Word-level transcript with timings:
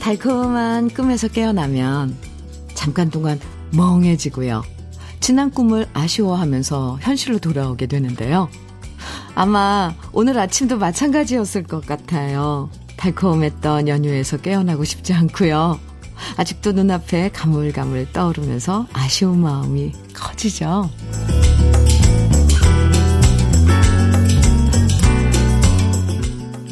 달콤한 0.00 0.90
꿈에서 0.90 1.28
깨어나면 1.28 2.14
잠깐 2.74 3.08
동안 3.10 3.40
멍해지고요. 3.72 4.62
지난 5.20 5.50
꿈을 5.50 5.86
아쉬워하면서 5.94 6.98
현실로 7.00 7.38
돌아오게 7.38 7.86
되는데요. 7.86 8.50
아마 9.36 9.94
오늘 10.12 10.38
아침도 10.38 10.78
마찬가지였을 10.78 11.62
것 11.64 11.84
같아요. 11.84 12.70
달콤했던 12.96 13.86
연휴에서 13.86 14.38
깨어나고 14.38 14.84
싶지 14.84 15.12
않고요. 15.12 15.78
아직도 16.38 16.72
눈앞에 16.72 17.28
가물가물 17.34 18.10
떠오르면서 18.14 18.86
아쉬운 18.94 19.42
마음이 19.42 19.92
커지죠. 20.14 20.88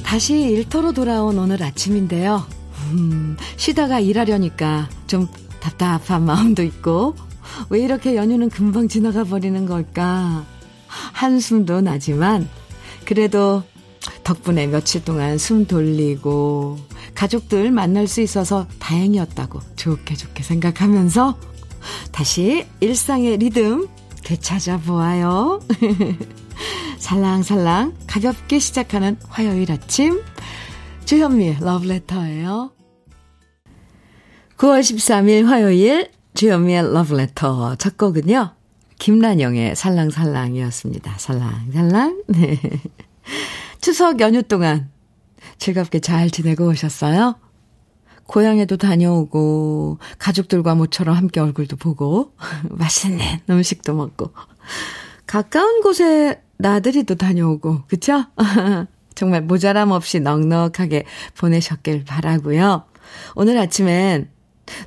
다시 0.03 0.41
일터로 0.41 0.93
돌아온 0.93 1.39
오늘 1.39 1.63
아침인데요. 1.63 2.47
음, 2.93 3.37
쉬다가 3.59 4.01
일하려니까 4.01 4.89
좀 5.07 5.29
답답한 5.61 6.25
마음도 6.25 6.63
있고, 6.63 7.15
왜 7.69 7.81
이렇게 7.81 8.17
연휴는 8.17 8.49
금방 8.49 8.89
지나가 8.89 9.23
버리는 9.25 9.67
걸까? 9.67 10.47
한숨도 11.13 11.81
나지만, 11.81 12.49
그래도 13.05 13.63
덕분에 14.23 14.67
며칠 14.67 15.05
동안 15.05 15.39
숨 15.39 15.67
돌리고, 15.67 16.79
가족들 17.15 17.71
만날 17.71 18.07
수 18.07 18.21
있어서 18.21 18.67
다행이었다고 18.79 19.61
좋게 19.77 20.17
좋게 20.17 20.43
생각하면서, 20.43 21.39
다시 22.13 22.67
일상의 22.81 23.37
리듬 23.39 23.89
되찾아 24.25 24.79
보아요. 24.79 25.61
살랑살랑 26.99 27.95
가볍게 28.07 28.59
시작하는 28.59 29.19
화요일 29.29 29.71
아침, 29.71 30.23
주현미의 31.05 31.59
러브레터예요. 31.61 32.73
9월 34.57 34.81
13일 34.81 35.45
화요일 35.45 36.11
주현미의 36.35 36.95
러브레터 36.95 37.77
첫 37.77 37.99
곡은요. 37.99 38.55
김란영의 38.99 39.77
살랑살랑이었습니다. 39.77 41.15
살랑살랑. 41.19 42.23
네. 42.29 42.61
추석 43.81 44.21
연휴 44.21 44.43
동안 44.43 44.91
즐겁게 45.59 46.01
잘 46.01 46.31
지내고 46.31 46.69
오셨어요? 46.69 47.37
고향에도 48.27 48.77
다녀오고 48.77 49.99
가족들과 50.19 50.75
모처럼 50.75 51.17
함께 51.17 51.41
얼굴도 51.41 51.77
보고 51.77 52.33
맛있는 52.71 53.21
음식도 53.49 53.95
먹고 53.95 54.33
가까운 55.27 55.83
곳에 55.83 56.41
나들이도 56.57 57.17
다녀오고 57.17 57.83
그쵸? 57.87 58.25
정말 59.15 59.43
모자람 59.43 59.91
없이 59.91 60.21
넉넉하게 60.21 61.05
보내셨길 61.37 62.05
바라고요. 62.05 62.85
오늘 63.35 63.59
아침엔 63.59 64.31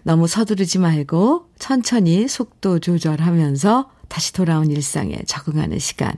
너무 0.03 0.27
서두르지 0.27 0.79
말고 0.79 1.49
천천히 1.59 2.27
속도 2.27 2.79
조절하면서 2.79 3.89
다시 4.07 4.33
돌아온 4.33 4.71
일상에 4.71 5.17
적응하는 5.25 5.79
시간. 5.79 6.13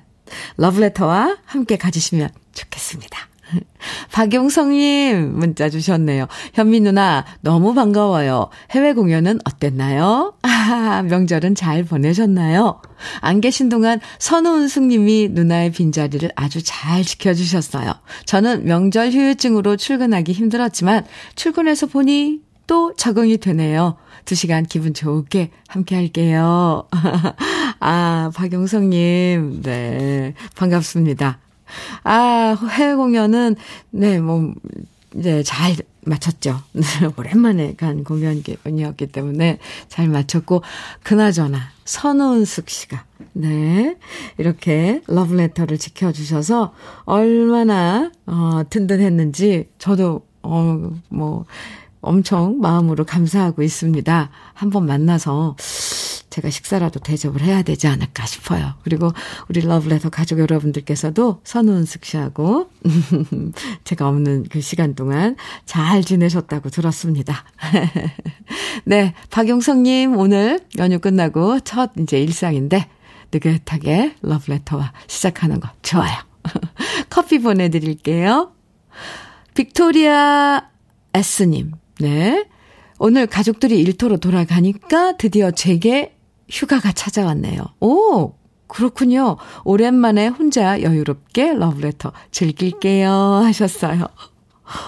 러브레터와 0.58 1.38
함께 1.46 1.78
가지시면 1.78 2.30
좋겠습니다. 2.54 3.30
박용성님 4.12 5.38
문자 5.38 5.70
주셨네요. 5.70 6.28
현미 6.54 6.82
누나 6.82 7.26
너무 7.42 7.74
반가워요. 7.74 8.50
해외 8.72 8.94
공연은 8.94 9.40
어땠나요? 9.46 10.36
아, 10.44 11.04
명절은 11.04 11.56
잘 11.56 11.84
보내셨나요? 11.84 12.82
안 13.22 13.42
계신 13.42 13.70
동안 13.70 14.00
선우은숙 14.20 14.86
님이 14.86 15.30
누나의 15.32 15.72
빈자리를 15.72 16.30
아주 16.36 16.62
잘 16.64 17.04
지켜주셨어요. 17.04 17.94
저는 18.26 18.66
명절 18.66 19.12
휴유증으로 19.12 19.78
출근하기 19.78 20.32
힘들었지만 20.32 21.06
출근해서 21.36 21.88
보니 21.88 22.42
또 22.68 22.94
적응이 22.96 23.38
되네요. 23.38 23.98
두 24.26 24.36
시간 24.36 24.64
기분 24.64 24.94
좋게 24.94 25.50
함께 25.68 25.96
할게요. 25.96 26.88
아, 27.80 28.32
박용성님, 28.34 29.62
네, 29.62 30.34
반갑습니다. 30.56 31.40
아, 32.04 32.58
해외 32.72 32.96
공연은, 32.96 33.56
네, 33.92 34.20
뭐, 34.20 34.54
이제 35.16 35.44
잘 35.44 35.76
마쳤죠. 36.06 36.62
오랜만에 37.18 37.76
간 37.76 38.04
공연이었기 38.04 39.08
때문에 39.08 39.60
잘 39.88 40.08
마쳤고, 40.08 40.64
그나저나, 41.04 41.60
선우은숙 41.86 42.70
씨가, 42.70 43.06
네, 43.34 43.98
이렇게 44.38 45.02
러브레터를 45.08 45.78
지켜주셔서 45.78 46.74
얼마나, 47.06 48.12
어, 48.26 48.62
든든했는지, 48.70 49.70
저도, 49.78 50.26
어, 50.42 50.92
뭐, 51.10 51.46
엄청 52.02 52.60
마음으로 52.60 53.04
감사하고 53.04 53.62
있습니다. 53.62 54.30
한번 54.54 54.86
만나서 54.86 55.56
제가 56.40 56.50
식사라도 56.50 57.02
대접을 57.02 57.42
해야 57.42 57.62
되지 57.62 57.88
않을까 57.88 58.26
싶어요. 58.26 58.76
그리고 58.84 59.12
우리 59.50 59.60
러브레터 59.60 60.10
가족 60.10 60.40
여러분들께서도 60.40 61.42
선우은숙 61.44 62.06
씨하고 62.06 62.70
제가 63.84 64.08
없는 64.08 64.46
그 64.50 64.62
시간 64.62 64.96
동안 64.96 65.36
잘 65.66 66.02
지내셨다고 66.02 66.70
들었습니다. 66.70 67.44
네, 68.86 69.14
박용성님 69.32 70.16
오늘 70.16 70.62
연휴 70.78 71.00
끝나고 71.00 71.60
첫 71.62 71.92
이제 72.00 72.22
일상인데 72.22 72.88
느긋하게 73.34 74.16
러브레터와 74.22 74.94
시작하는 75.08 75.60
거 75.60 75.70
좋아요. 75.82 76.16
커피 77.10 77.40
보내드릴게요. 77.40 78.54
빅토리아 79.56 80.70
S님, 81.14 81.72
네. 82.00 82.46
오늘 82.98 83.28
가족들이 83.28 83.80
일터로 83.82 84.18
돌아가니까 84.18 85.18
드디어 85.18 85.52
제게 85.52 86.19
휴가가 86.50 86.92
찾아왔네요. 86.92 87.62
오, 87.82 88.34
그렇군요. 88.68 89.38
오랜만에 89.64 90.28
혼자 90.28 90.82
여유롭게 90.82 91.54
러브레터 91.54 92.12
즐길게요 92.32 93.10
하셨어요. 93.12 94.06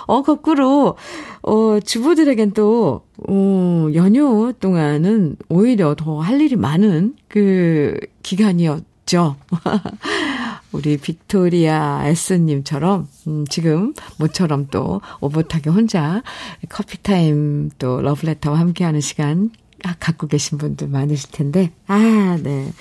어, 0.06 0.22
거꾸로, 0.22 0.96
어, 1.42 1.80
주부들에겐 1.80 2.52
또, 2.52 3.02
어, 3.28 3.88
연휴 3.96 4.54
동안은 4.60 5.38
오히려 5.50 5.96
더 5.96 6.20
할 6.22 6.40
일이 6.40 6.56
많은 6.56 7.16
그 7.28 7.98
기간이었죠. 8.22 9.38
우리 10.72 10.98
빅토리아 10.98 12.04
S님처럼, 12.06 13.08
음, 13.28 13.46
지금 13.50 13.94
모처럼 14.20 14.68
또 14.70 15.02
오붓하게 15.20 15.70
혼자 15.72 16.22
커피타임 16.70 17.72
또 17.80 18.02
러브레터와 18.02 18.60
함께하는 18.60 19.02
시간 19.02 19.50
갖고 20.00 20.28
계신 20.28 20.58
분들 20.58 20.88
많으실 20.88 21.32
텐데, 21.32 21.72
아, 21.88 22.38
네. 22.42 22.72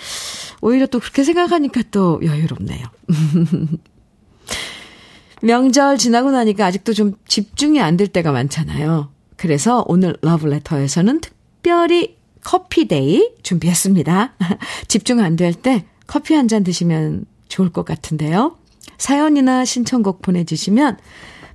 오히려 0.61 0.87
또 0.87 0.99
그렇게 1.01 1.25
생각하니까 1.25 1.83
또 1.91 2.21
여유롭네요. 2.23 2.87
명절 5.43 5.97
지나고 5.99 6.31
나니까 6.31 6.67
아직도 6.67 6.93
좀 6.93 7.15
집중이 7.27 7.81
안 7.81 7.97
될 7.97 8.09
때가 8.09 8.31
많잖아요. 8.33 9.11
그래서 9.37 9.85
오늘 9.89 10.17
러브레터에서는 10.21 11.21
특별히 11.21 12.17
커피데이 12.45 13.31
준비했습니다. 13.43 14.35
집중 14.89 15.21
안 15.21 15.37
될 15.37 15.55
때 15.55 15.87
커피 16.07 16.35
한 16.35 16.49
잔 16.49 16.63
드시면 16.65 17.25
좋을 17.49 17.71
것 17.73 17.85
같은데요. 17.85 18.57
사연이나 18.99 19.65
신청곡 19.65 20.21
보내주시면 20.23 20.99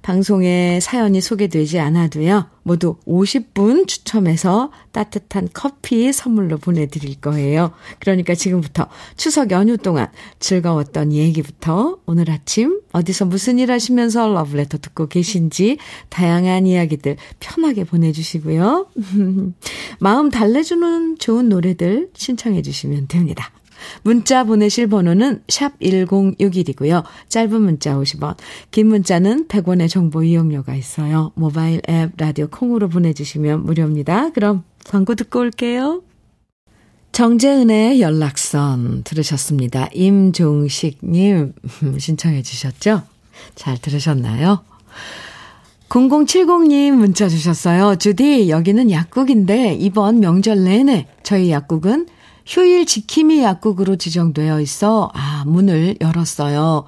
방송에 0.05 0.79
사연이 0.81 1.19
소개되지 1.19 1.79
않아도요. 1.79 2.45
모두 2.61 2.97
50분 3.07 3.87
추첨해서 3.87 4.71
따뜻한 4.91 5.49
커피 5.51 6.13
선물로 6.13 6.59
보내드릴 6.59 7.19
거예요. 7.19 7.71
그러니까 7.99 8.35
지금부터 8.35 8.87
추석 9.17 9.49
연휴 9.49 9.77
동안 9.77 10.11
즐거웠던 10.37 11.11
얘기부터 11.11 11.97
오늘 12.05 12.29
아침 12.29 12.81
어디서 12.91 13.25
무슨 13.25 13.57
일 13.57 13.71
하시면서 13.71 14.27
러브레터 14.27 14.77
듣고 14.77 15.07
계신지 15.07 15.79
다양한 16.09 16.67
이야기들 16.67 17.17
편하게 17.39 17.83
보내주시고요. 17.83 18.85
마음 19.99 20.29
달래주는 20.29 21.17
좋은 21.17 21.49
노래들 21.49 22.11
신청해 22.13 22.61
주시면 22.61 23.07
됩니다. 23.07 23.51
문자 24.03 24.43
보내실 24.43 24.87
번호는 24.87 25.43
샵 25.47 25.79
1061이고요. 25.79 27.03
짧은 27.29 27.61
문자 27.61 27.95
50원, 27.95 28.35
긴 28.71 28.87
문자는 28.87 29.47
100원의 29.47 29.89
정보 29.89 30.23
이용료가 30.23 30.75
있어요. 30.75 31.31
모바일 31.35 31.81
앱 31.89 32.11
라디오 32.17 32.47
콩으로 32.47 32.89
보내주시면 32.89 33.65
무료입니다. 33.65 34.31
그럼 34.31 34.63
광고 34.85 35.15
듣고 35.15 35.39
올게요. 35.39 36.01
정재은의 37.11 38.01
연락선 38.01 39.03
들으셨습니다. 39.03 39.89
임종식님 39.93 41.53
신청해 41.97 42.41
주셨죠? 42.41 43.03
잘 43.55 43.77
들으셨나요? 43.77 44.63
0070님 45.89 46.91
문자 46.91 47.29
주셨어요. 47.29 47.95
주디, 47.95 48.49
여기는 48.49 48.91
약국인데 48.91 49.75
이번 49.75 50.19
명절 50.19 50.63
내내 50.63 51.07
저희 51.23 51.51
약국은 51.51 52.07
휴일 52.45 52.85
지킴이 52.85 53.41
약국으로 53.41 53.95
지정되어 53.95 54.61
있어, 54.61 55.11
아, 55.13 55.43
문을 55.45 55.97
열었어요. 55.99 56.85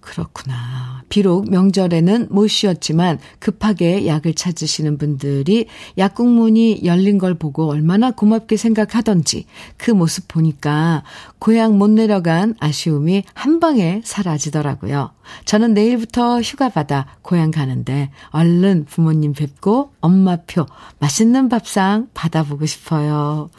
그렇구나. 0.00 0.95
비록 1.08 1.50
명절에는 1.50 2.28
못 2.30 2.48
쉬었지만 2.48 3.18
급하게 3.38 4.06
약을 4.06 4.34
찾으시는 4.34 4.98
분들이 4.98 5.66
약국 5.98 6.28
문이 6.28 6.82
열린 6.84 7.18
걸 7.18 7.34
보고 7.34 7.68
얼마나 7.70 8.10
고맙게 8.10 8.56
생각하던지 8.56 9.46
그 9.76 9.90
모습 9.90 10.28
보니까 10.28 11.04
고향 11.38 11.78
못 11.78 11.90
내려간 11.90 12.54
아쉬움이 12.58 13.24
한 13.34 13.60
방에 13.60 14.02
사라지더라고요. 14.04 15.10
저는 15.44 15.74
내일부터 15.74 16.40
휴가 16.40 16.68
받아 16.68 17.06
고향 17.22 17.50
가는데 17.50 18.10
얼른 18.30 18.86
부모님 18.88 19.32
뵙고 19.32 19.92
엄마표 20.00 20.66
맛있는 20.98 21.48
밥상 21.48 22.08
받아보고 22.14 22.66
싶어요. 22.66 23.50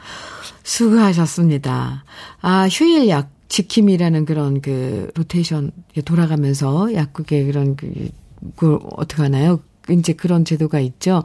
수고하셨습니다. 0.63 2.03
아, 2.41 2.67
휴일 2.69 3.07
약 3.09 3.37
지킴이라는 3.49 4.25
그런 4.25 4.61
그 4.61 5.09
로테이션 5.15 5.71
돌아가면서 6.05 6.94
약국에 6.94 7.45
그런 7.45 7.75
그, 7.75 8.09
그 8.55 8.75
어떻게 8.91 9.21
하나요? 9.23 9.59
이제 9.89 10.13
그런 10.13 10.44
제도가 10.44 10.79
있죠. 10.81 11.23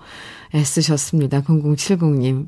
애쓰셨습니다. 0.54 1.42
0070님. 1.42 2.46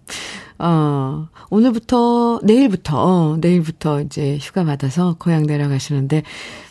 어, 0.61 1.29
오늘부터, 1.51 2.41
내일부터, 2.45 2.97
어, 2.97 3.37
내일부터 3.41 4.01
이제 4.03 4.39
휴가 4.41 4.65
받아서 4.65 5.17
고향 5.19 5.43
내려가시는데 5.43 6.23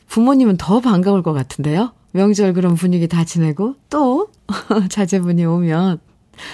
부모님은 0.08 0.58
더 0.58 0.80
반가울 0.80 1.24
것 1.24 1.34
같은데요? 1.34 1.92
명절 2.14 2.54
그런 2.54 2.76
분위기 2.76 3.08
다 3.08 3.26
지내고 3.26 3.76
또 3.90 4.30
자제분이 4.90 5.44
오면 5.44 6.00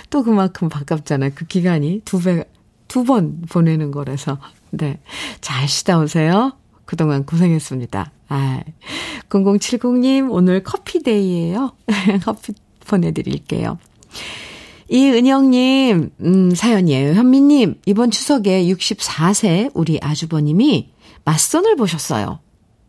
또 0.10 0.24
그만큼 0.24 0.70
반갑잖아요. 0.70 1.32
그 1.36 1.46
기간이 1.46 2.02
두 2.06 2.20
배, 2.20 2.44
두 2.88 3.04
번 3.04 3.42
보내는 3.50 3.92
거라서. 3.92 4.40
네. 4.72 5.00
잘 5.42 5.68
쉬다 5.68 6.00
오세요. 6.00 6.54
그동안 6.86 7.26
고생했습니다. 7.26 8.12
아, 8.30 8.64
0070님, 9.30 10.32
오늘 10.32 10.64
커피데이예요 10.64 11.72
커피 12.26 12.54
보내드릴게요. 12.88 13.78
이은영님, 14.88 16.10
음, 16.22 16.56
사연이에요. 16.56 17.14
현미님, 17.14 17.82
이번 17.86 18.10
추석에 18.10 18.66
64세 18.66 19.70
우리 19.76 20.00
아주버님이 20.02 20.92
맞선을 21.26 21.76
보셨어요. 21.76 22.40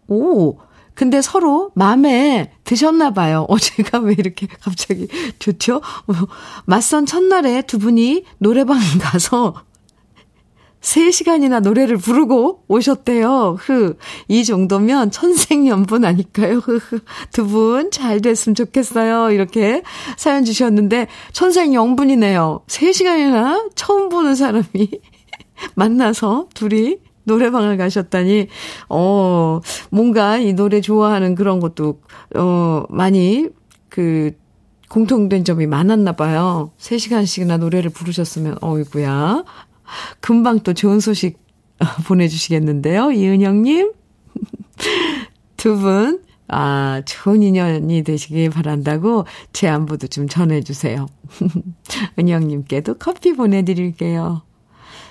오, 0.09 0.59
근데 0.95 1.23
서로 1.23 1.71
마음에 1.75 2.53
드셨나 2.65 3.13
봐요. 3.13 3.47
어 3.49 3.59
제가 3.59 4.01
왜 4.01 4.15
이렇게 4.19 4.47
갑자기 4.47 5.09
좋죠? 5.39 5.81
맞선 6.67 7.07
첫날에 7.07 7.63
두 7.63 7.79
분이 7.79 8.25
노래방 8.39 8.79
가서 9.01 9.55
3시간이나 10.81 11.61
노래를 11.61 11.97
부르고 11.99 12.65
오셨대요. 12.69 13.57
흐. 13.59 13.97
이 14.29 14.45
정도면 14.45 15.11
천생연분 15.11 16.05
아닐까요? 16.05 16.57
흐흐. 16.59 17.01
두 17.33 17.47
분 17.47 17.91
잘 17.91 18.21
됐으면 18.21 18.55
좋겠어요. 18.55 19.31
이렇게 19.33 19.83
사연 20.17 20.45
주셨는데, 20.45 21.07
천생연분이네요. 21.33 22.63
3시간이나 22.67 23.71
처음 23.75 24.09
보는 24.09 24.35
사람이 24.35 24.65
만나서 25.75 26.49
둘이 26.55 26.99
노래방을 27.25 27.77
가셨다니, 27.77 28.49
어, 28.89 29.61
뭔가 29.91 30.39
이 30.39 30.55
노래 30.55 30.81
좋아하는 30.81 31.35
그런 31.35 31.61
것도, 31.61 32.01
어, 32.37 32.85
많이 32.89 33.49
그, 33.89 34.33
공통된 34.89 35.45
점이 35.45 35.67
많았나 35.67 36.13
봐요. 36.13 36.73
3시간씩이나 36.79 37.59
노래를 37.59 37.91
부르셨으면, 37.91 38.57
어이구야. 38.61 39.45
금방 40.21 40.61
또 40.61 40.75
좋은 40.75 41.01
소식 41.01 41.39
보내주시겠는데요. 42.07 43.13
이은영님. 43.13 43.93
두 45.57 45.79
분, 45.79 46.23
아, 46.49 47.03
좋은 47.05 47.43
인연이 47.43 48.03
되시길 48.03 48.51
바란다고 48.51 49.27
제 49.53 49.69
안부도 49.69 50.09
좀 50.09 50.29
전해주세요. 50.29 51.07
은영님께도 52.19 52.95
커피 52.95 53.35
보내드릴게요. 53.35 54.43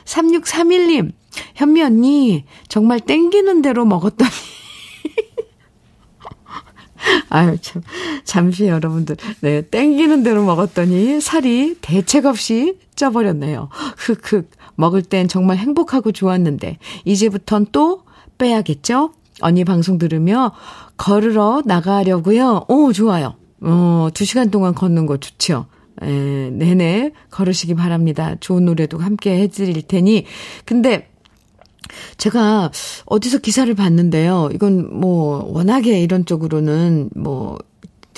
3631님, 0.05 1.11
현미 1.55 1.83
언니, 1.83 2.45
정말 2.67 2.99
땡기는 2.99 3.61
대로 3.61 3.85
먹었더니. 3.85 4.31
아유, 7.29 7.57
참, 7.61 7.81
잠시 8.25 8.67
여러분들, 8.67 9.15
네, 9.41 9.61
땡기는 9.61 10.23
대로 10.23 10.43
먹었더니 10.43 11.21
살이 11.21 11.77
대책 11.79 12.25
없이 12.25 12.77
쪄버렸네요. 12.95 13.69
흑흑. 13.97 14.49
먹을 14.79 15.01
땐 15.01 15.27
정말 15.27 15.57
행복하고 15.57 16.13
좋았는데, 16.13 16.77
이제부턴 17.03 17.67
또 17.73 18.03
빼야겠죠? 18.37 19.11
언니 19.41 19.65
방송 19.65 19.97
들으며 19.97 20.53
걸으러 20.95 21.61
나가려고요. 21.65 22.65
오, 22.69 22.93
좋아요. 22.93 23.35
어, 23.61 24.07
두 24.13 24.23
시간 24.23 24.49
동안 24.49 24.73
걷는 24.73 25.05
거 25.05 25.17
좋죠. 25.17 25.65
에, 26.01 26.49
내내 26.51 27.11
걸으시기 27.29 27.75
바랍니다. 27.75 28.35
좋은 28.39 28.63
노래도 28.63 28.97
함께 28.97 29.41
해드릴 29.41 29.81
테니. 29.81 30.25
근데, 30.63 31.09
제가 32.17 32.71
어디서 33.05 33.39
기사를 33.39 33.73
봤는데요. 33.73 34.49
이건 34.53 34.97
뭐, 34.97 35.43
워낙에 35.51 36.01
이런 36.01 36.25
쪽으로는 36.25 37.09
뭐, 37.15 37.57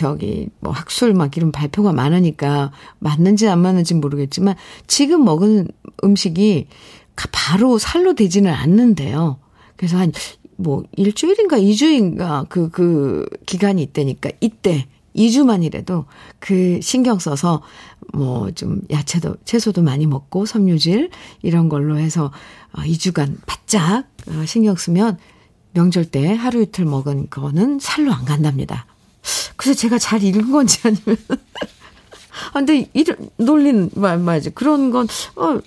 저기 0.01 0.49
뭐 0.59 0.71
학술 0.71 1.13
막 1.13 1.37
이런 1.37 1.51
발표가 1.51 1.93
많으니까 1.93 2.71
맞는지 2.99 3.47
안 3.47 3.59
맞는지 3.59 3.93
모르겠지만 3.93 4.55
지금 4.87 5.23
먹은 5.23 5.67
음식이 6.03 6.67
바로 7.31 7.77
살로 7.77 8.15
되지는 8.15 8.51
않는데요. 8.51 9.37
그래서 9.77 9.97
한 9.97 10.11
뭐 10.61 10.83
일주일인가 10.95 11.57
이주인가 11.57 12.45
그, 12.47 12.69
그 12.69 13.25
기간이 13.45 13.81
있다니까 13.81 14.29
이때 14.39 14.87
2주만이라도 15.15 16.05
그 16.39 16.79
신경 16.81 17.19
써서 17.19 17.61
뭐 18.13 18.51
좀 18.51 18.81
야채도, 18.89 19.37
채소도 19.43 19.81
많이 19.81 20.05
먹고 20.05 20.45
섬유질 20.45 21.09
이런 21.41 21.67
걸로 21.67 21.97
해서 21.97 22.31
2주간 22.73 23.33
어, 23.33 23.37
바짝 23.45 24.05
어, 24.27 24.45
신경 24.45 24.75
쓰면 24.75 25.17
명절 25.73 26.05
때 26.05 26.33
하루 26.33 26.61
이틀 26.61 26.85
먹은 26.85 27.29
거는 27.29 27.79
살로 27.79 28.13
안 28.13 28.25
간답니다. 28.25 28.85
그래서 29.61 29.79
제가 29.79 29.99
잘 29.99 30.23
읽은 30.23 30.51
건지 30.51 30.79
아니면. 30.83 31.17
아, 32.49 32.53
근데 32.53 32.89
이런 32.93 33.29
논리는, 33.37 33.91
맞아. 33.93 34.49
그런 34.49 34.89
건, 34.89 35.07
어, 35.35 35.59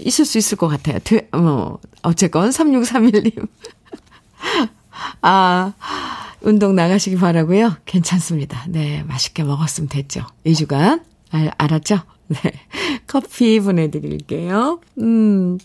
있을 0.00 0.26
수 0.26 0.36
있을 0.36 0.58
것 0.58 0.68
같아요. 0.68 0.98
되, 1.02 1.28
뭐, 1.32 1.78
어쨌건, 2.02 2.50
3631님. 2.50 3.48
아, 5.22 5.72
운동 6.42 6.74
나가시기 6.74 7.16
바라고요 7.16 7.76
괜찮습니다. 7.86 8.66
네, 8.68 9.02
맛있게 9.04 9.44
먹었으면 9.44 9.88
됐죠. 9.88 10.26
2주간. 10.44 11.02
알, 11.30 11.50
알았죠? 11.56 12.00
네. 12.28 12.38
커피 13.06 13.60
보내 13.60 13.90
드릴게요. 13.90 14.80
음. 14.98 15.58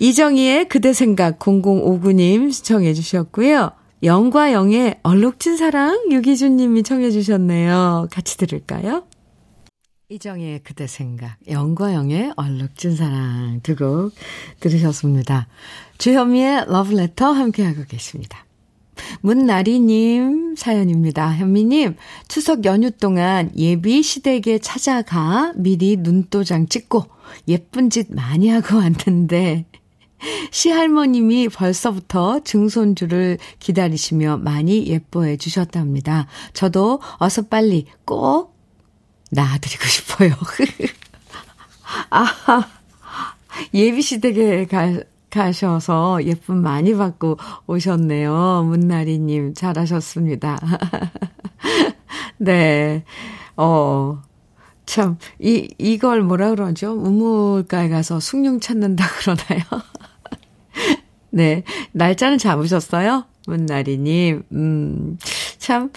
이정희의 0.00 0.68
그대 0.68 0.92
생각 0.92 1.38
0059님 1.38 2.52
시청해 2.52 2.94
주셨고요. 2.94 3.70
영과 4.04 4.52
영의 4.52 4.98
얼룩진 5.02 5.56
사랑 5.56 5.98
유기준 6.10 6.56
님이 6.56 6.82
청해 6.82 7.10
주셨네요. 7.10 8.08
같이 8.12 8.36
들을까요? 8.36 9.04
이정의 10.10 10.60
그대 10.62 10.86
생각, 10.86 11.38
영과 11.48 11.94
영의 11.94 12.30
얼룩진 12.36 12.94
사랑 12.96 13.60
두 13.62 13.74
곡 13.76 14.12
들으셨습니다. 14.60 15.48
주현미의 15.96 16.66
러브레터 16.68 17.32
함께하고 17.32 17.84
계십니다. 17.88 18.44
문나리님 19.22 20.54
사연입니다. 20.54 21.34
현미님, 21.34 21.96
추석 22.28 22.64
연휴 22.66 22.90
동안 22.90 23.50
예비 23.56 24.02
시댁에 24.02 24.58
찾아가 24.58 25.52
미리 25.56 25.96
눈도장 25.96 26.68
찍고 26.68 27.06
예쁜 27.48 27.88
짓 27.90 28.14
많이 28.14 28.50
하고 28.50 28.76
왔는데, 28.76 29.64
시할머님이 30.50 31.48
벌써부터 31.48 32.40
증손주를 32.40 33.38
기다리시며 33.58 34.38
많이 34.38 34.86
예뻐해 34.86 35.36
주셨답니다. 35.36 36.26
저도 36.52 37.00
어서 37.18 37.42
빨리 37.42 37.86
꼭 38.04 38.56
낳아드리고 39.30 39.84
싶어요. 39.84 40.32
아, 42.10 42.26
예비시댁에 43.72 44.66
가, 44.66 45.00
가셔서 45.30 46.24
예쁨 46.24 46.62
많이 46.62 46.94
받고 46.94 47.38
오셨네요. 47.66 48.64
문나리님, 48.68 49.54
잘하셨습니다. 49.54 50.58
네. 52.38 53.04
어, 53.56 54.22
참, 54.86 55.18
이, 55.38 55.72
이걸 55.78 56.22
뭐라 56.22 56.50
그러죠? 56.50 56.92
우물가에 56.92 57.88
가서 57.88 58.20
숭늉 58.20 58.60
찾는다 58.60 59.06
그러나요? 59.20 59.64
네. 61.34 61.64
날짜는 61.92 62.38
잡으셨어요? 62.38 63.24
문나리님, 63.46 64.42
음, 64.52 65.18
참, 65.58 65.90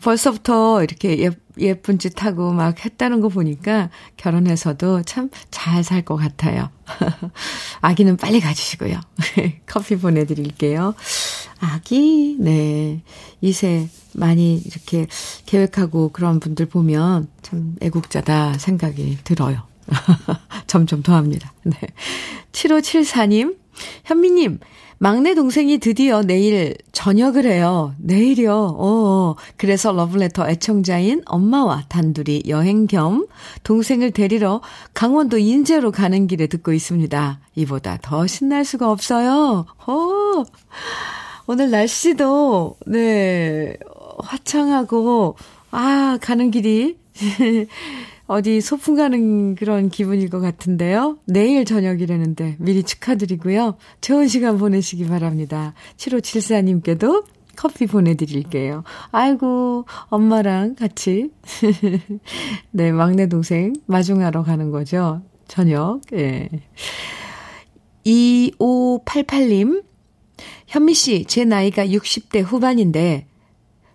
벌써부터 0.00 0.82
이렇게 0.82 1.18
예, 1.22 1.30
예쁜 1.58 1.98
짓 1.98 2.24
하고 2.24 2.52
막 2.52 2.82
했다는 2.84 3.20
거 3.20 3.28
보니까 3.28 3.90
결혼해서도 4.16 5.02
참 5.02 5.28
잘 5.50 5.82
살 5.84 6.02
것 6.02 6.16
같아요. 6.16 6.70
아기는 7.82 8.16
빨리 8.16 8.40
가지시고요. 8.40 9.00
커피 9.66 9.96
보내드릴게요. 9.96 10.94
아기, 11.60 12.36
네. 12.40 13.02
이세 13.40 13.88
많이 14.14 14.56
이렇게 14.56 15.06
계획하고 15.46 16.10
그런 16.10 16.40
분들 16.40 16.66
보면 16.66 17.28
참 17.42 17.76
애국자다 17.82 18.54
생각이 18.58 19.18
들어요. 19.24 19.62
점점 20.66 21.02
더 21.02 21.14
합니다. 21.14 21.52
네. 21.64 21.74
7574님, 22.52 23.56
현미님, 24.04 24.60
막내 24.98 25.34
동생이 25.34 25.78
드디어 25.78 26.22
내일 26.22 26.76
전역을 26.92 27.46
해요. 27.46 27.94
내일이요. 27.98 28.76
어, 28.78 29.34
그래서 29.56 29.92
러블레터 29.92 30.48
애청자인 30.48 31.22
엄마와 31.26 31.84
단둘이 31.88 32.44
여행 32.48 32.86
겸 32.86 33.26
동생을 33.62 34.12
데리러 34.12 34.60
강원도 34.94 35.38
인제로 35.38 35.90
가는 35.90 36.26
길에 36.26 36.46
듣고 36.46 36.72
있습니다. 36.72 37.40
이보다 37.56 37.98
더 38.02 38.26
신날 38.26 38.64
수가 38.64 38.90
없어요. 38.90 39.66
어. 39.86 40.44
오늘 41.46 41.70
날씨도 41.70 42.76
네. 42.86 43.76
화창하고 44.18 45.36
아, 45.70 46.18
가는 46.22 46.50
길이 46.50 46.96
어디 48.26 48.60
소풍 48.60 48.94
가는 48.94 49.54
그런 49.54 49.90
기분일 49.90 50.30
것 50.30 50.40
같은데요. 50.40 51.18
내일 51.26 51.64
저녁이라는데 51.64 52.56
미리 52.58 52.82
축하드리고요. 52.82 53.76
좋은 54.00 54.28
시간 54.28 54.58
보내시기 54.58 55.06
바랍니다. 55.06 55.74
7574님께도 55.96 57.24
커피 57.56 57.86
보내드릴게요. 57.86 58.82
아이고, 59.10 59.84
엄마랑 60.08 60.74
같이. 60.74 61.30
네, 62.72 62.92
막내 62.92 63.28
동생 63.28 63.72
마중하러 63.86 64.42
가는 64.42 64.70
거죠. 64.70 65.22
저녁, 65.46 66.00
예. 66.12 66.48
2588님, 68.04 69.84
현미 70.66 70.94
씨, 70.94 71.24
제 71.26 71.44
나이가 71.44 71.86
60대 71.86 72.42
후반인데, 72.42 73.26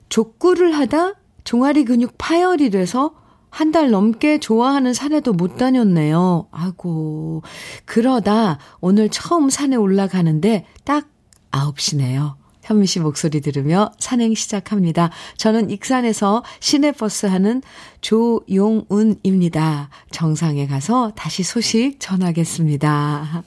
족구를 0.09 0.77
하다 0.77 1.15
종아리 1.43 1.85
근육 1.85 2.15
파열이 2.17 2.69
돼서 2.69 3.13
한 3.49 3.71
달 3.71 3.89
넘게 3.91 4.39
좋아하는 4.39 4.93
산에도 4.93 5.33
못 5.33 5.57
다녔네요. 5.57 6.47
아고. 6.51 7.41
그러다 7.85 8.57
오늘 8.79 9.09
처음 9.09 9.49
산에 9.49 9.75
올라가는데 9.75 10.65
딱 10.85 11.07
9시네요. 11.51 12.35
현미 12.63 12.85
씨 12.85 12.99
목소리 12.99 13.41
들으며 13.41 13.91
산행 13.97 14.35
시작합니다. 14.35 15.09
저는 15.37 15.71
익산에서 15.71 16.43
시내버스 16.59 17.25
하는 17.25 17.61
조용운입니다. 18.01 19.89
정상에 20.11 20.67
가서 20.67 21.11
다시 21.15 21.41
소식 21.43 21.99
전하겠습니다. 21.99 23.43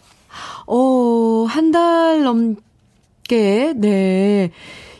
오, 0.66 1.46
한 1.48 1.70
달 1.70 2.22
넘게, 2.24 3.74
네. 3.76 4.50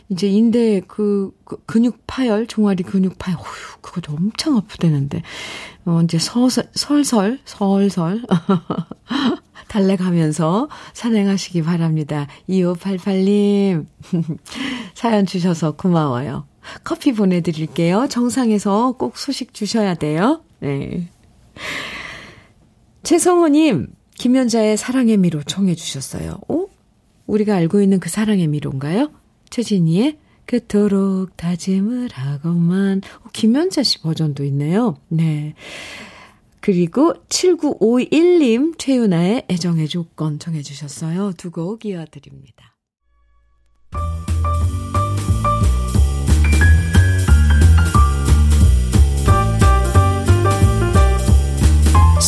이제 0.09 0.27
인대 0.27 0.81
그, 0.87 1.31
그 1.43 1.57
근육 1.65 2.03
파열, 2.07 2.47
종아리 2.47 2.83
근육 2.83 3.17
파열, 3.17 3.39
어휴, 3.39 3.81
그것도 3.81 4.13
엄청 4.13 4.57
아프대는데, 4.57 5.21
어, 5.85 6.01
이제 6.03 6.19
서설, 6.19 6.69
설설, 6.73 7.39
설설, 7.45 8.21
달래가면서 9.67 10.69
산행하시기 10.93 11.63
바랍니다. 11.63 12.27
2588님, 12.47 13.85
사연 14.93 15.25
주셔서 15.25 15.71
고마워요. 15.71 16.45
커피 16.83 17.13
보내드릴게요. 17.13 18.07
정상에서 18.09 18.93
꼭 18.93 19.17
소식 19.17 19.53
주셔야 19.53 19.95
돼요. 19.95 20.43
네. 20.59 21.09
최성호님, 23.03 23.87
김연자의 24.15 24.77
사랑의 24.77 25.17
미로 25.17 25.43
청해 25.43 25.75
주셨어요. 25.75 26.37
어? 26.47 26.65
우리가 27.27 27.55
알고 27.55 27.81
있는 27.81 27.99
그 27.99 28.09
사랑의 28.09 28.47
미로인가요? 28.47 29.11
최진희의 29.53 30.17
그토록 30.47 31.37
다짐을 31.37 32.09
하고만. 32.11 33.01
어, 33.23 33.29
김연자 33.33 33.83
씨 33.83 34.01
버전도 34.01 34.43
있네요. 34.45 34.97
네. 35.09 35.53
그리고 36.59 37.13
7951님 37.29 38.79
최윤아의 38.79 39.45
애정의 39.49 39.87
조건 39.87 40.39
정해 40.39 40.63
주셨어요. 40.63 41.33
두 41.37 41.51
곡 41.51 41.85
이어드립니다. 41.85 42.73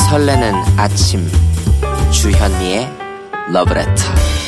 설레는 0.10 0.54
아침 0.78 1.26
주현미의 2.12 2.88
러브레터 3.52 4.45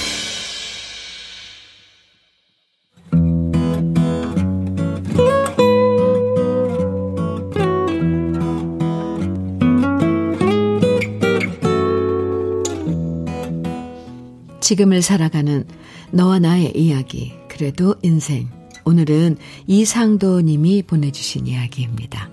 지금을 14.68 15.02
살아가는 15.02 15.64
너와 16.12 16.40
나의 16.40 16.74
이야기, 16.76 17.32
그래도 17.48 17.96
인생. 18.02 18.50
오늘은 18.84 19.38
이상도 19.66 20.42
님이 20.42 20.84
보내주신 20.84 21.48
이야기입니다. 21.48 22.30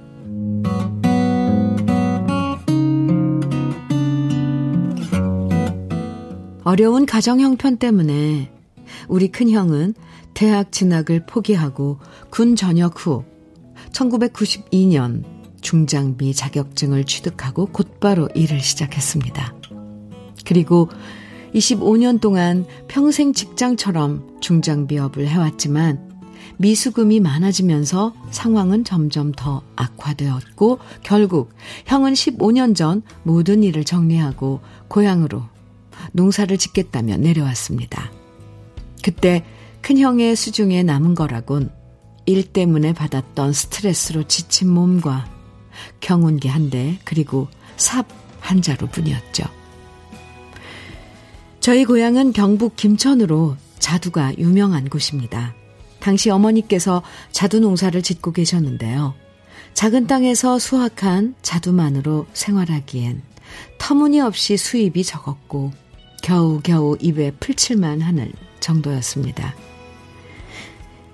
어려운 6.65 7.07
가정 7.07 7.39
형편 7.39 7.77
때문에 7.77 8.51
우리 9.07 9.29
큰형은 9.29 9.95
대학 10.35 10.73
진학을 10.73 11.27
포기하고 11.27 12.01
군 12.31 12.57
전역 12.57 13.07
후 13.07 13.23
1992년 13.93 15.23
중장비 15.61 16.35
자격증을 16.35 17.05
취득하고 17.05 17.67
곧바로 17.67 18.29
일을 18.35 18.59
시작했습니다. 18.59 19.55
그리고 20.45 20.89
25년 21.55 22.21
동안 22.21 22.67
평생 22.89 23.33
직장처럼 23.33 24.39
중장비업을 24.41 25.29
해왔지만 25.29 26.13
미수금이 26.57 27.21
많아지면서 27.21 28.15
상황은 28.31 28.85
점점 28.85 29.33
더 29.33 29.63
악화되었고 29.77 30.79
결국 31.03 31.53
형은 31.87 32.13
15년 32.13 32.77
전 32.77 33.03
모든 33.23 33.63
일을 33.63 33.85
정리하고 33.85 34.61
고향으로 34.89 35.43
농사를 36.13 36.57
짓겠다며 36.57 37.17
내려왔습니다. 37.17 38.11
그때 39.03 39.45
큰형의 39.83 40.37
수중에 40.37 40.83
남은 40.83 41.15
거라곤 41.15 41.71
일 42.27 42.53
때문에 42.53 42.95
받았던 42.95 43.53
스트레스로 43.53 44.25
지친 44.25 44.71
몸과 44.71 45.27
경운기 46.01 46.49
한 46.49 46.71
대 46.71 46.99
그리고 47.05 47.49
삽 47.77 48.25
한 48.45 48.61
자루 48.61 48.87
뿐이었죠. 48.89 49.45
저희 51.65 51.87
고향은 51.87 52.35
경북 52.35 52.77
김천으로 52.77 53.57
자두가 53.79 54.37
유명한 54.37 54.91
곳입니다. 54.91 55.55
당시 55.99 56.29
어머니께서 56.29 57.03
자두 57.33 57.59
농사를 57.59 58.03
짓고 58.03 58.33
계셨는데요. 58.33 59.15
작은 59.73 60.07
땅에서 60.07 60.59
수확한 60.59 61.35
자두만으로 61.41 62.27
생활하기엔 62.35 63.23
터무니없이 63.79 64.59
수입이 64.59 65.05
적었고 65.05 65.73
겨우겨우 66.23 66.99
입에 67.01 67.31
풀칠만 67.41 68.03
하는 68.03 68.31
정도였습니다. 68.61 69.55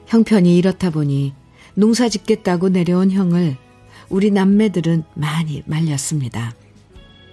형편이 0.09 0.59
이렇다 0.59 0.91
보니 0.91 1.33
농사 1.75 2.09
짓겠다고 2.09 2.71
내려온 2.71 3.13
형을 3.13 3.57
우리 4.09 4.33
남매들은 4.33 5.05
많이 5.15 5.63
말렸습니다. 5.67 6.53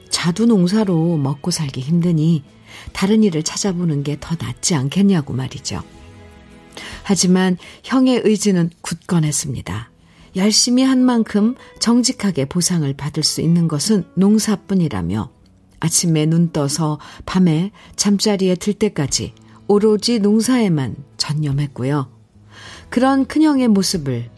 자두 0.09 0.45
농사로 0.45 1.17
먹고 1.17 1.49
살기 1.49 1.81
힘드니 1.81 2.43
다른 2.93 3.23
일을 3.23 3.43
찾아보는 3.43 4.03
게 4.03 4.17
더 4.19 4.35
낫지 4.35 4.75
않겠냐고 4.75 5.33
말이죠. 5.33 5.83
하지만 7.03 7.57
형의 7.83 8.21
의지는 8.23 8.69
굳건했습니다. 8.81 9.91
열심히 10.35 10.83
한 10.83 11.03
만큼 11.03 11.55
정직하게 11.79 12.45
보상을 12.45 12.91
받을 12.93 13.23
수 13.23 13.41
있는 13.41 13.67
것은 13.67 14.05
농사뿐이라며 14.15 15.31
아침에 15.79 16.25
눈 16.25 16.51
떠서 16.51 16.99
밤에 17.25 17.71
잠자리에 17.95 18.55
들 18.55 18.73
때까지 18.73 19.33
오로지 19.67 20.19
농사에만 20.19 20.95
전념했고요. 21.17 22.11
그런 22.89 23.25
큰형의 23.25 23.67
모습을 23.69 24.29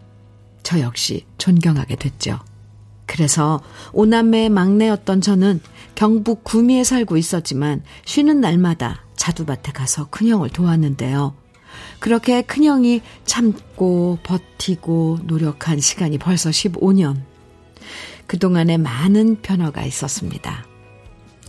저 0.63 0.79
역시 0.79 1.25
존경하게 1.37 1.95
됐죠. 1.95 2.39
그래서 3.05 3.61
오남매의 3.93 4.49
막내였던 4.49 5.21
저는 5.21 5.61
경북 5.99 6.45
구미에 6.45 6.85
살고 6.85 7.17
있었지만 7.17 7.83
쉬는 8.05 8.39
날마다 8.39 9.03
자두밭에 9.17 9.73
가서 9.73 10.07
큰형을 10.09 10.47
도왔는데요. 10.49 11.35
그렇게 11.99 12.41
큰형이 12.41 13.01
참고 13.25 14.17
버티고 14.23 15.19
노력한 15.23 15.81
시간이 15.81 16.17
벌써 16.17 16.51
15년. 16.51 17.21
그동안에 18.27 18.77
많은 18.77 19.41
변화가 19.41 19.83
있었습니다. 19.83 20.65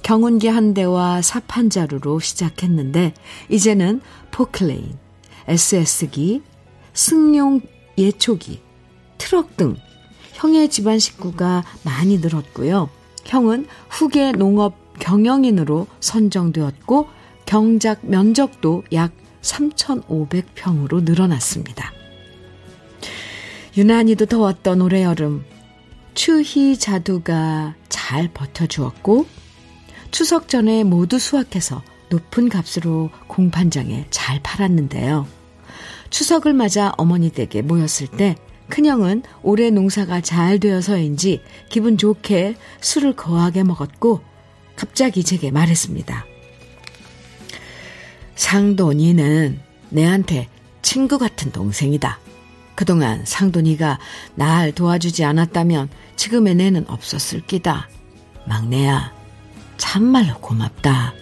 경운기 0.02 0.49
한 0.49 0.75
대와 0.75 1.23
삽 1.23 1.45
한 1.57 1.71
자루로 1.71 2.19
시작했는데 2.19 3.14
이제는 3.50 4.00
포클레인, 4.33 4.99
SS기, 5.47 6.42
승용 6.92 7.61
예초기, 7.97 8.61
트럭 9.16 9.57
등 9.57 9.76
형의 10.33 10.69
집안 10.71 10.99
식구가 10.99 11.62
많이 11.85 12.19
늘었고요. 12.19 12.90
형은 13.30 13.66
후계 13.88 14.32
농업 14.32 14.75
경영인으로 14.99 15.87
선정되었고 16.00 17.06
경작 17.46 18.00
면적도 18.02 18.82
약 18.92 19.12
3,500평으로 19.42 21.04
늘어났습니다. 21.04 21.92
유난히도 23.76 24.26
더웠던 24.26 24.80
올해 24.80 25.04
여름, 25.04 25.44
추희 26.14 26.76
자두가 26.76 27.76
잘 27.88 28.28
버텨주었고, 28.34 29.26
추석 30.10 30.49
전에 30.49 30.82
모두 30.82 31.20
수확해서 31.20 31.82
높은 32.10 32.49
값으로 32.49 33.10
공판장에 33.28 34.06
잘 34.10 34.40
팔았는데요. 34.42 35.28
추석을 36.10 36.52
맞아 36.52 36.92
어머니 36.99 37.30
댁에 37.30 37.62
모였을 37.62 38.08
때 38.08 38.34
큰형은 38.70 39.22
올해 39.42 39.70
농사가 39.70 40.20
잘 40.20 40.58
되어서인지 40.58 41.42
기분 41.68 41.98
좋게 41.98 42.56
술을 42.80 43.14
거하게 43.16 43.64
먹었고 43.64 44.20
갑자기 44.76 45.22
제게 45.24 45.50
말했습니다. 45.50 46.24
상돈이는 48.36 49.60
내한테 49.90 50.48
친구 50.80 51.18
같은 51.18 51.52
동생이다. 51.52 52.18
그동안 52.74 53.22
상돈이가 53.26 53.98
날 54.34 54.72
도와주지 54.72 55.24
않았다면 55.24 55.90
지금의 56.16 56.54
내는 56.54 56.88
없었을 56.88 57.42
끼다. 57.46 57.90
막내야, 58.46 59.12
참말로 59.76 60.38
고맙다. 60.38 61.12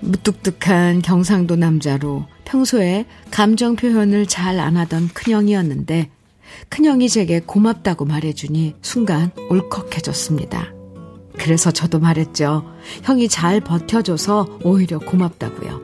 무뚝뚝한 0.00 1.02
경상도 1.02 1.56
남자로 1.56 2.26
평소에 2.50 3.06
감정 3.30 3.76
표현을 3.76 4.26
잘 4.26 4.58
안 4.58 4.76
하던 4.76 5.08
큰형이었는데 5.14 6.10
큰형이 6.68 7.08
제게 7.08 7.38
고맙다고 7.38 8.04
말해주니 8.04 8.74
순간 8.82 9.30
울컥해졌습니다. 9.48 10.72
그래서 11.38 11.70
저도 11.70 12.00
말했죠. 12.00 12.64
형이 13.04 13.28
잘 13.28 13.60
버텨줘서 13.60 14.58
오히려 14.64 14.98
고맙다고요. 14.98 15.80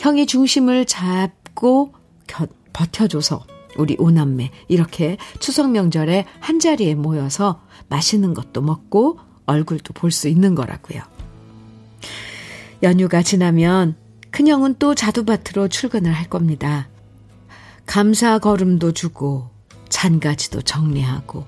형이 0.00 0.26
중심을 0.26 0.86
잡고 0.86 1.92
겨, 2.28 2.46
버텨줘서 2.72 3.44
우리 3.76 3.96
오남매 3.98 4.52
이렇게 4.68 5.16
추석 5.40 5.72
명절에 5.72 6.24
한 6.38 6.60
자리에 6.60 6.94
모여서 6.94 7.60
맛있는 7.88 8.32
것도 8.32 8.62
먹고 8.62 9.18
얼굴도 9.46 9.92
볼 9.92 10.12
수 10.12 10.28
있는 10.28 10.54
거라고요. 10.54 11.02
연휴가 12.84 13.22
지나면 13.22 13.96
큰형은 14.36 14.74
또 14.78 14.94
자두밭으로 14.94 15.68
출근을 15.68 16.12
할 16.12 16.28
겁니다. 16.28 16.90
감사 17.86 18.38
걸음도 18.38 18.92
주고 18.92 19.48
잔가지도 19.88 20.60
정리하고 20.60 21.46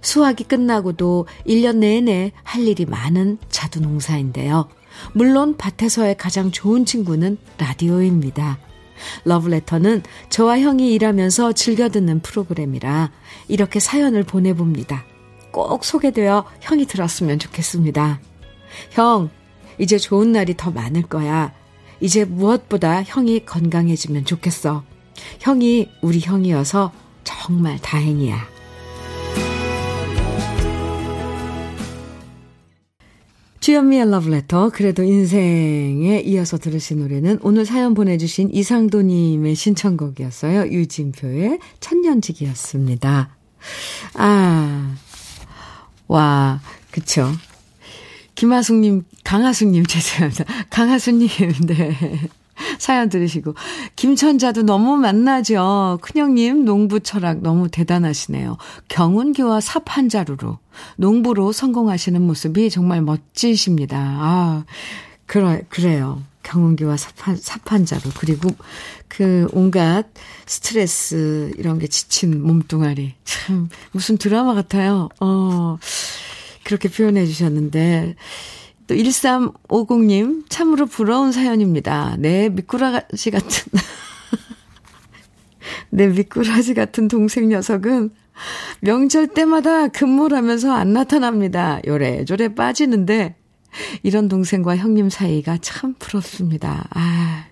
수확이 0.00 0.44
끝나고도 0.44 1.26
1년 1.46 1.76
내내 1.76 2.32
할 2.42 2.66
일이 2.66 2.86
많은 2.86 3.36
자두 3.50 3.80
농사인데요. 3.80 4.70
물론 5.12 5.58
밭에서의 5.58 6.16
가장 6.16 6.50
좋은 6.50 6.86
친구는 6.86 7.36
라디오입니다. 7.58 8.58
러브레터는 9.26 10.02
저와 10.30 10.60
형이 10.60 10.94
일하면서 10.94 11.52
즐겨 11.52 11.90
듣는 11.90 12.20
프로그램이라 12.20 13.10
이렇게 13.48 13.80
사연을 13.80 14.22
보내봅니다. 14.22 15.04
꼭 15.52 15.84
소개되어 15.84 16.46
형이 16.62 16.86
들었으면 16.86 17.38
좋겠습니다. 17.38 18.18
형, 18.92 19.28
이제 19.78 19.98
좋은 19.98 20.32
날이 20.32 20.56
더 20.56 20.70
많을 20.70 21.02
거야. 21.02 21.59
이제 22.00 22.24
무엇보다 22.24 23.02
형이 23.02 23.44
건강해지면 23.44 24.24
좋겠어. 24.24 24.84
형이 25.40 25.88
우리 26.00 26.20
형이어서 26.20 26.92
정말 27.24 27.78
다행이야. 27.80 28.48
주현미의 33.60 34.10
러브레터 34.10 34.70
그래도 34.70 35.02
인생에 35.02 36.22
이어서 36.24 36.56
들으신 36.56 37.00
노래는 37.00 37.40
오늘 37.42 37.66
사연 37.66 37.92
보내주신 37.92 38.50
이상도님의 38.54 39.54
신청곡이었어요. 39.54 40.72
유진표의 40.72 41.58
천년지기였습니다. 41.78 43.36
아, 44.14 44.96
와, 46.08 46.60
그쵸. 46.90 47.30
김하숙님, 48.34 49.04
강하숙님, 49.24 49.86
죄송합니다. 49.86 50.44
강하숙님, 50.70 51.28
네. 51.66 52.28
사연 52.78 53.08
들으시고. 53.08 53.54
김천자도 53.96 54.62
너무 54.62 54.96
만나죠. 54.96 55.98
큰형님, 56.02 56.64
농부 56.64 57.00
철학 57.00 57.40
너무 57.40 57.68
대단하시네요. 57.68 58.56
경운기와 58.88 59.60
삽한 59.60 60.08
자루로, 60.08 60.58
농부로 60.96 61.52
성공하시는 61.52 62.20
모습이 62.20 62.70
정말 62.70 63.02
멋지십니다. 63.02 63.96
아, 63.98 64.64
그래, 65.26 65.62
그래요. 65.68 66.22
경운기와 66.42 66.96
삽한, 66.96 67.36
삽한 67.36 67.84
자루. 67.84 68.02
그리고 68.18 68.50
그 69.08 69.46
온갖 69.52 70.06
스트레스, 70.46 71.52
이런 71.56 71.78
게 71.78 71.86
지친 71.86 72.42
몸뚱아리. 72.42 73.14
참, 73.24 73.68
무슨 73.92 74.16
드라마 74.16 74.54
같아요. 74.54 75.08
어. 75.20 75.78
그렇게 76.64 76.88
표현해 76.88 77.26
주셨는데, 77.26 78.16
또 78.90 78.96
1350님, 78.96 80.46
참으로 80.48 80.84
부러운 80.84 81.30
사연입니다. 81.30 82.16
내 82.18 82.48
미꾸라지 82.48 83.30
같은, 83.30 83.72
내 85.90 86.08
미꾸라지 86.10 86.74
같은 86.74 87.06
동생 87.06 87.48
녀석은 87.50 88.10
명절 88.80 89.28
때마다 89.28 89.86
근무를 89.86 90.36
하면서 90.36 90.72
안 90.72 90.92
나타납니다. 90.92 91.80
요래조래 91.86 92.56
빠지는데, 92.56 93.36
이런 94.02 94.28
동생과 94.28 94.76
형님 94.76 95.08
사이가 95.08 95.58
참 95.58 95.94
부럽습니다. 95.96 96.88
아. 96.90 97.44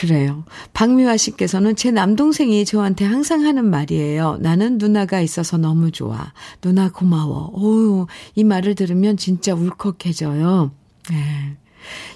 그래요. 0.00 0.44
박미화 0.72 1.16
씨께서는 1.16 1.76
제 1.76 1.92
남동생이 1.92 2.64
저한테 2.64 3.04
항상 3.04 3.44
하는 3.44 3.70
말이에요. 3.70 4.38
나는 4.40 4.78
누나가 4.78 5.20
있어서 5.20 5.56
너무 5.56 5.92
좋아. 5.92 6.32
누나 6.60 6.90
고마워. 6.90 7.50
오, 7.54 8.08
이 8.34 8.42
말을 8.42 8.74
들으면 8.74 9.16
진짜 9.16 9.54
울컥해져요. 9.54 10.72
네. 11.10 11.56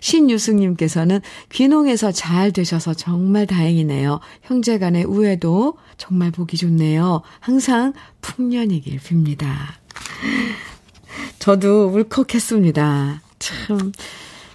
신유승님께서는 0.00 1.20
귀농에서 1.52 2.10
잘 2.10 2.52
되셔서 2.52 2.94
정말 2.94 3.46
다행이네요. 3.46 4.18
형제 4.42 4.78
간의 4.78 5.04
우애도 5.04 5.76
정말 5.98 6.32
보기 6.32 6.56
좋네요. 6.56 7.22
항상 7.38 7.92
풍년이길 8.22 8.98
빕니다. 8.98 9.52
저도 11.38 11.88
울컥했습니다. 11.88 13.22
참, 13.38 13.92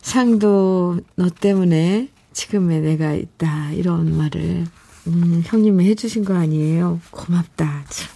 상도 0.01 0.99
너 1.15 1.29
때문에 1.29 2.09
지금의 2.33 2.81
내가 2.81 3.13
있다. 3.13 3.71
이런 3.71 4.17
말을, 4.17 4.65
음, 5.07 5.43
형님이 5.45 5.85
해주신 5.89 6.25
거 6.25 6.35
아니에요? 6.35 6.99
고맙다. 7.11 7.85
참. 7.89 8.09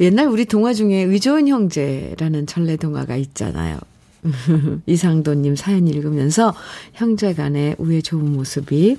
옛날 0.00 0.26
우리 0.26 0.44
동화 0.44 0.74
중에 0.74 1.02
의좋은 1.02 1.48
형제라는 1.48 2.46
전래 2.46 2.76
동화가 2.76 3.16
있잖아요. 3.16 3.78
이상도님 4.86 5.56
사연 5.56 5.86
읽으면서 5.86 6.54
형제 6.92 7.32
간의 7.32 7.76
우애 7.78 8.00
좋은 8.00 8.32
모습이 8.32 8.98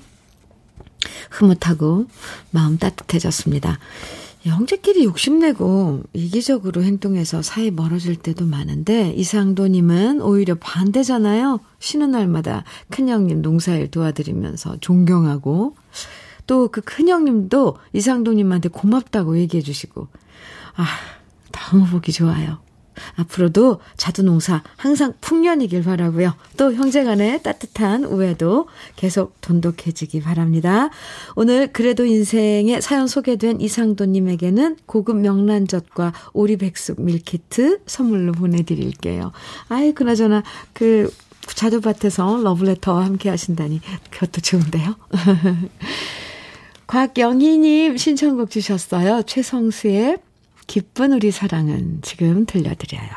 흐뭇하고 1.29 2.07
마음 2.51 2.77
따뜻해졌습니다. 2.77 3.79
형제끼리 4.47 5.05
욕심내고 5.05 6.03
이기적으로 6.13 6.83
행동해서 6.83 7.41
사이 7.41 7.71
멀어질 7.71 8.15
때도 8.15 8.45
많은데 8.45 9.13
이상도님은 9.15 10.21
오히려 10.21 10.55
반대잖아요. 10.55 11.59
쉬는 11.79 12.11
날마다 12.11 12.63
큰형님 12.89 13.41
농사일 13.41 13.89
도와드리면서 13.91 14.77
존경하고 14.79 15.75
또 16.47 16.69
그 16.69 16.81
큰형님도 16.81 17.77
이상도님한테 17.93 18.69
고맙다고 18.69 19.37
얘기해 19.37 19.61
주시고 19.61 20.07
아 20.75 20.85
너무 21.51 21.85
보기 21.87 22.11
좋아요. 22.11 22.59
앞으로도 23.15 23.79
자두농사 23.97 24.63
항상 24.75 25.13
풍년이길 25.21 25.83
바라고요. 25.83 26.33
또 26.57 26.73
형제간의 26.73 27.43
따뜻한 27.43 28.03
우애도 28.05 28.67
계속 28.95 29.39
돈독해지기 29.41 30.21
바랍니다. 30.21 30.89
오늘 31.35 31.67
그래도 31.71 32.05
인생의 32.05 32.81
사연 32.81 33.07
소개된 33.07 33.61
이상도님에게는 33.61 34.77
고급 34.85 35.17
명란젓과 35.17 36.13
오리백숙 36.33 37.01
밀키트 37.01 37.81
선물로 37.85 38.33
보내드릴게요. 38.33 39.31
아이 39.69 39.93
그나저나 39.93 40.43
그 40.73 41.11
자두밭에서 41.47 42.41
러브레터와 42.43 43.05
함께 43.05 43.29
하신다니 43.29 43.81
그것도 44.11 44.41
좋은데요. 44.41 44.95
곽영희님 46.87 47.97
신청곡 47.97 48.49
주셨어요. 48.49 49.23
최성수의 49.23 50.17
기쁜 50.67 51.13
우리 51.13 51.31
사랑은 51.31 51.99
지금 52.01 52.45
들려드려요. 52.45 53.09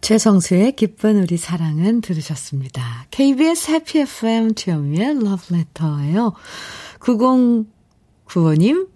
최성수의 0.00 0.76
기쁜 0.76 1.22
우리 1.22 1.36
사랑은 1.36 2.00
들으셨습니다. 2.00 3.06
KBS 3.10 3.70
해피 3.70 4.00
FM 4.00 4.54
주현미의 4.54 5.22
러브레터예요. 5.22 6.32
9095님 6.98 8.88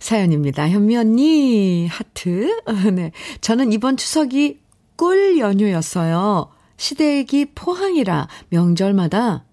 사연입니다. 0.00 0.68
현미 0.68 0.96
언니 0.96 1.86
하트. 1.86 2.60
네. 2.94 3.12
저는 3.40 3.72
이번 3.72 3.96
추석이 3.96 4.60
꿀 4.96 5.38
연휴였어요. 5.38 6.50
시댁이 6.76 7.46
포항이라 7.54 8.28
명절마다 8.50 9.44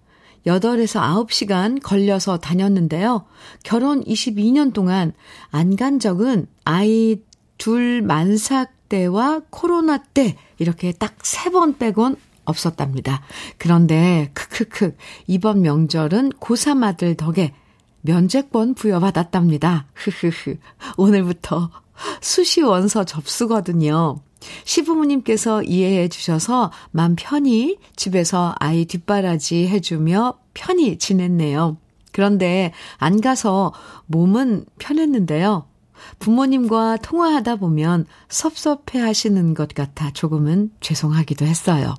8에서 0.46 1.00
9시간 1.26 1.82
걸려서 1.82 2.38
다녔는데요. 2.38 3.24
결혼 3.64 4.02
22년 4.04 4.72
동안 4.72 5.12
안 5.50 5.76
간 5.76 5.98
적은 5.98 6.46
아이 6.64 7.20
둘 7.58 8.00
만삭 8.02 8.88
때와 8.88 9.40
코로나 9.50 9.98
때 9.98 10.36
이렇게 10.58 10.92
딱 10.92 11.16
세 11.24 11.50
번 11.50 11.76
빼곤 11.78 12.16
없었답니다. 12.44 13.22
그런데 13.58 14.30
크크크 14.34 14.96
이번 15.26 15.62
명절은 15.62 16.30
고3 16.40 16.84
아들 16.84 17.16
덕에 17.16 17.52
면제권 18.02 18.74
부여받았답니다. 18.74 19.86
흐흐흐 19.94 20.56
오늘부터 20.96 21.70
수시 22.20 22.62
원서 22.62 23.04
접수거든요. 23.04 24.20
시부모님께서 24.64 25.62
이해해 25.62 26.08
주셔서 26.08 26.70
맘 26.90 27.16
편히 27.16 27.78
집에서 27.96 28.54
아이 28.58 28.84
뒷바라지 28.84 29.68
해주며 29.68 30.34
편히 30.54 30.98
지냈네요. 30.98 31.78
그런데 32.12 32.72
안 32.98 33.20
가서 33.20 33.72
몸은 34.06 34.66
편했는데요. 34.78 35.66
부모님과 36.18 36.98
통화하다 36.98 37.56
보면 37.56 38.06
섭섭해 38.28 39.00
하시는 39.00 39.54
것 39.54 39.74
같아 39.74 40.10
조금은 40.12 40.70
죄송하기도 40.80 41.44
했어요. 41.44 41.94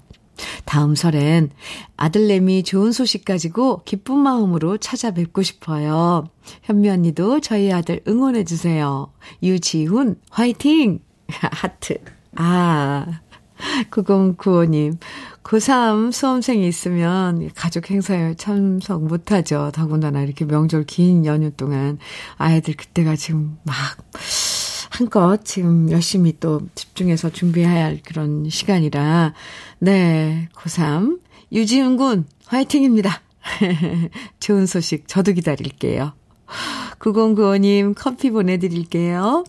다음 0.65 0.95
설엔 0.95 1.51
아들내미 1.95 2.63
좋은 2.63 2.91
소식 2.91 3.25
가지고 3.25 3.81
기쁜 3.85 4.19
마음으로 4.19 4.77
찾아뵙고 4.77 5.43
싶어요. 5.43 6.25
현미 6.63 6.89
언니도 6.89 7.41
저희 7.41 7.71
아들 7.71 8.01
응원해주세요. 8.07 9.11
유지훈, 9.43 10.19
화이팅! 10.29 10.99
하트. 11.27 11.97
아, 12.35 13.05
9095님. 13.91 14.97
고3 15.43 16.11
수험생이 16.11 16.67
있으면 16.67 17.49
가족 17.55 17.89
행사에 17.89 18.35
참석 18.35 19.05
못하죠. 19.05 19.71
더군다나 19.73 20.21
이렇게 20.21 20.43
명절 20.43 20.83
긴 20.83 21.25
연휴 21.25 21.51
동안 21.51 21.99
아이들 22.35 22.75
그때가 22.75 23.15
지금 23.15 23.57
막 23.63 23.75
한껏 24.97 25.45
지금 25.45 25.91
열심히 25.91 26.39
또 26.39 26.61
집중해서 26.73 27.29
준비해야 27.29 27.85
할 27.85 27.99
그런 28.03 28.49
시간이라. 28.49 29.35
네, 29.77 30.49
고3. 30.55 31.19
유지은 31.51 31.97
군, 31.97 32.25
화이팅입니다. 32.47 33.21
좋은 34.39 34.65
소식 34.65 35.07
저도 35.07 35.33
기다릴게요. 35.33 36.13
9095님 36.97 37.93
커피 37.95 38.31
보내드릴게요. 38.31 39.43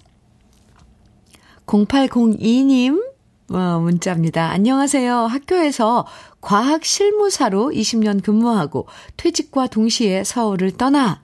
0802님, 1.65 3.03
어, 3.51 3.81
문자입니다. 3.81 4.51
안녕하세요. 4.51 5.17
학교에서 5.17 6.07
과학 6.43 6.85
실무사로 6.85 7.71
20년 7.71 8.23
근무하고 8.23 8.87
퇴직과 9.17 9.69
동시에 9.69 10.25
서울을 10.25 10.73
떠나 10.73 11.23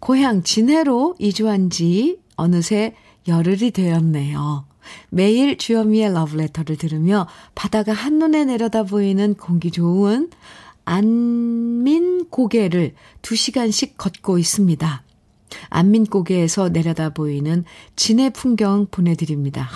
고향 0.00 0.42
진해로 0.42 1.14
이주한 1.20 1.70
지 1.70 2.18
어느새 2.36 2.94
열흘이 3.28 3.70
되었네요. 3.70 4.66
매일 5.10 5.56
주현미의 5.56 6.12
러브레터를 6.12 6.76
들으며 6.76 7.26
바다가 7.54 7.92
한눈에 7.92 8.44
내려다 8.44 8.82
보이는 8.82 9.34
공기 9.34 9.70
좋은 9.70 10.30
안민 10.84 12.26
고개를 12.28 12.94
2시간씩 13.22 13.96
걷고 13.96 14.38
있습니다. 14.38 15.02
안민 15.70 16.04
고개에서 16.04 16.68
내려다 16.68 17.10
보이는 17.10 17.64
진해 17.96 18.30
풍경 18.30 18.86
보내드립니다. 18.90 19.68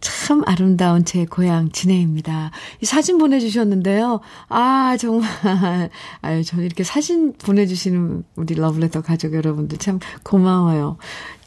참 0.00 0.42
아름다운 0.46 1.04
제 1.04 1.26
고향 1.26 1.70
진해입니다. 1.70 2.52
이 2.80 2.86
사진 2.86 3.18
보내주셨는데요. 3.18 4.20
아, 4.48 4.96
정말. 4.98 5.28
아유, 6.22 6.44
저는 6.44 6.64
이렇게 6.64 6.84
사진 6.84 7.34
보내주시는 7.34 8.24
우리 8.36 8.54
러블레터 8.54 9.02
가족 9.02 9.34
여러분들 9.34 9.78
참 9.78 9.98
고마워요. 10.22 10.96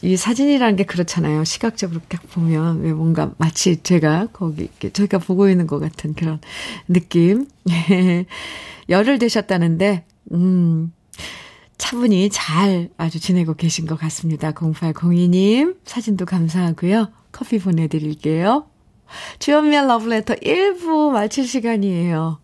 이 0.04 0.18
사진이라는 0.18 0.76
게 0.76 0.84
그렇잖아요. 0.84 1.46
시각적으로 1.46 2.02
딱 2.10 2.22
보면 2.32 2.82
왜 2.82 2.92
뭔가 2.92 3.32
마치 3.38 3.82
제가 3.82 4.28
거기, 4.34 4.68
저희가 4.92 5.18
보고 5.18 5.48
있는 5.48 5.66
것 5.66 5.80
같은 5.80 6.14
그런 6.14 6.42
느낌. 6.90 7.48
열흘 8.90 9.18
되셨다는데, 9.18 10.04
음, 10.34 10.92
차분히 11.78 12.30
잘 12.30 12.90
아주 12.98 13.22
지내고 13.22 13.54
계신 13.54 13.86
것 13.86 13.98
같습니다. 13.98 14.52
0802님, 14.52 15.78
사진도 15.86 16.26
감사하고요. 16.26 17.10
커피 17.32 17.60
보내드릴게요. 17.60 18.68
주연미의 19.40 19.88
러브레터 19.88 20.36
1부 20.36 21.12
마칠 21.12 21.48
시간이에요. 21.48 22.43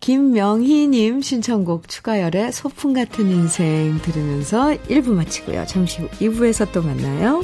김명희님 0.00 1.22
신청곡 1.22 1.88
추가열의 1.88 2.52
소풍 2.52 2.92
같은 2.92 3.28
인생 3.30 3.98
들으면서 4.02 4.76
1부 4.88 5.10
마치고요. 5.12 5.66
잠시 5.66 6.02
후 6.02 6.08
2부에서 6.08 6.70
또 6.72 6.82
만나요. 6.82 7.42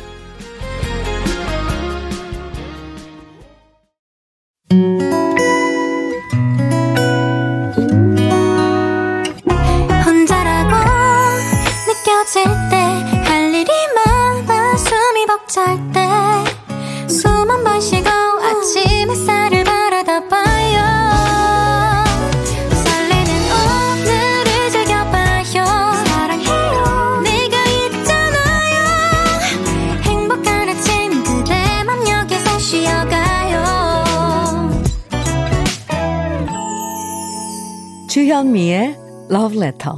주현미의 38.44 38.98
Love 39.30 39.58
Letter. 39.58 39.96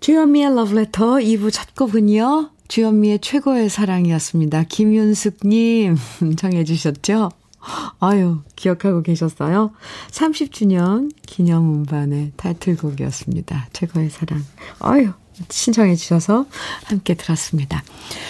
주현미의 0.00 0.46
Love 0.46 0.76
Letter 0.76 1.10
2부 1.20 1.52
첫 1.52 1.76
곡은요. 1.76 2.50
주현미의 2.66 3.20
최고의 3.20 3.68
사랑이었습니다. 3.68 4.64
김윤숙님 4.64 5.96
정해주셨죠? 6.36 7.30
아유, 8.00 8.40
기억하고 8.56 9.02
계셨어요? 9.02 9.70
30주년 10.10 11.12
기념 11.24 11.72
음반의 11.72 12.32
타이틀곡이었습니다. 12.36 13.68
최고의 13.72 14.10
사랑. 14.10 14.42
아유, 14.80 15.12
신청해 15.48 15.96
주셔서 15.96 16.46
함께 16.84 17.14
들었습니다. 17.14 17.82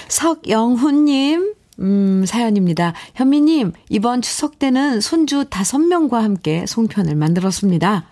석영훈님, 0.09 1.55
음, 1.81 2.25
사연입니다. 2.27 2.95
현미님, 3.15 3.73
이번 3.89 4.23
추석 4.23 4.59
때는 4.59 5.01
손주 5.01 5.47
다섯 5.51 5.79
명과 5.79 6.23
함께 6.23 6.65
송편을 6.67 7.17
만들었습니다. 7.17 8.07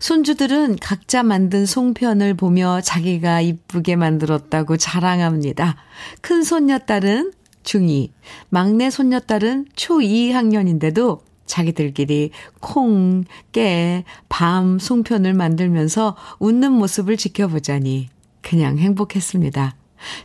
손주들은 0.00 0.76
각자 0.80 1.22
만든 1.22 1.64
송편을 1.64 2.34
보며 2.34 2.80
자기가 2.80 3.40
이쁘게 3.40 3.96
만들었다고 3.96 4.76
자랑합니다. 4.76 5.76
큰 6.20 6.42
손녀딸은 6.42 7.32
중2, 7.62 8.10
막내 8.50 8.90
손녀딸은 8.90 9.66
초2 9.76 10.32
학년인데도 10.32 11.22
자기들끼리 11.46 12.30
콩, 12.60 13.24
깨, 13.52 14.04
밤 14.28 14.78
송편을 14.78 15.34
만들면서 15.34 16.16
웃는 16.40 16.72
모습을 16.72 17.16
지켜보자니 17.16 18.08
그냥 18.44 18.78
행복했습니다. 18.78 19.74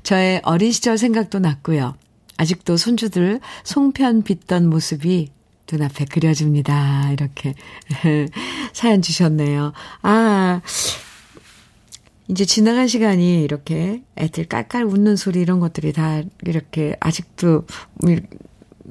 저의 0.03 0.41
어린 0.43 0.71
시절 0.71 0.97
생각도 0.97 1.39
났고요. 1.39 1.95
아직도 2.37 2.77
손주들 2.77 3.39
송편 3.63 4.23
빚던 4.23 4.69
모습이 4.69 5.31
눈앞에 5.71 6.05
그려집니다. 6.05 7.11
이렇게 7.11 7.55
사연 8.73 9.01
주셨네요. 9.01 9.73
아, 10.01 10.61
이제 12.27 12.45
지나간 12.45 12.87
시간이 12.87 13.41
이렇게 13.43 14.03
애들 14.15 14.45
깔깔 14.45 14.85
웃는 14.85 15.15
소리 15.15 15.41
이런 15.41 15.59
것들이 15.59 15.93
다 15.93 16.21
이렇게 16.43 16.95
아직도 16.99 17.65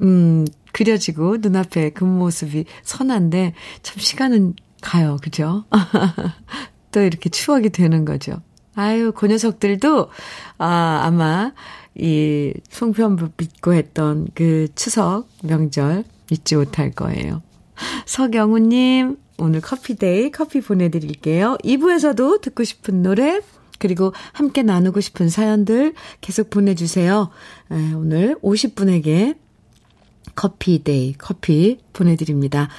음 0.01 0.45
그려지고 0.73 1.37
눈앞에 1.37 1.91
그 1.91 2.03
모습이 2.03 2.65
선한데 2.83 3.53
참 3.81 3.99
시간은 3.99 4.55
가요. 4.81 5.17
그죠? 5.21 5.65
또 6.91 7.01
이렇게 7.01 7.29
추억이 7.29 7.69
되는 7.69 8.05
거죠. 8.05 8.41
아유, 8.79 9.11
그 9.13 9.27
녀석들도 9.27 10.09
아, 10.57 11.01
아마 11.03 11.51
이 11.95 12.53
송편부 12.69 13.31
믿고 13.35 13.73
했던 13.73 14.29
그 14.33 14.69
추석 14.73 15.27
명절 15.43 16.05
잊지 16.31 16.55
못할 16.55 16.91
거예요. 16.91 17.41
서경우님, 18.05 19.17
오늘 19.37 19.59
커피데이 19.59 20.31
커피 20.31 20.61
보내드릴게요. 20.61 21.57
2부에서도 21.61 22.39
듣고 22.39 22.63
싶은 22.63 23.03
노래, 23.03 23.41
그리고 23.79 24.13
함께 24.31 24.63
나누고 24.63 25.01
싶은 25.01 25.27
사연들 25.27 25.93
계속 26.21 26.49
보내주세요. 26.49 27.31
오늘 27.97 28.37
50분에게 28.41 29.35
커피데이 30.35 31.15
커피 31.17 31.79
보내드립니다. 31.91 32.69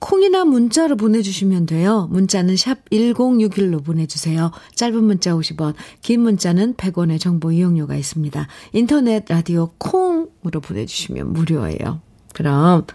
콩이나 0.00 0.44
문자로 0.44 0.96
보내주시면 0.96 1.66
돼요. 1.66 2.08
문자는 2.10 2.56
샵 2.56 2.88
1061로 2.90 3.84
보내주세요. 3.84 4.52
짧은 4.74 5.02
문자 5.02 5.32
50원, 5.32 5.74
긴 6.02 6.20
문자는 6.20 6.74
100원의 6.74 7.20
정보 7.20 7.50
이용료가 7.50 7.96
있습니다. 7.96 8.46
인터넷 8.72 9.24
라디오 9.28 9.70
콩으로 9.78 10.60
보내주시면 10.62 11.32
무료예요. 11.32 12.00
그럼 12.32 12.86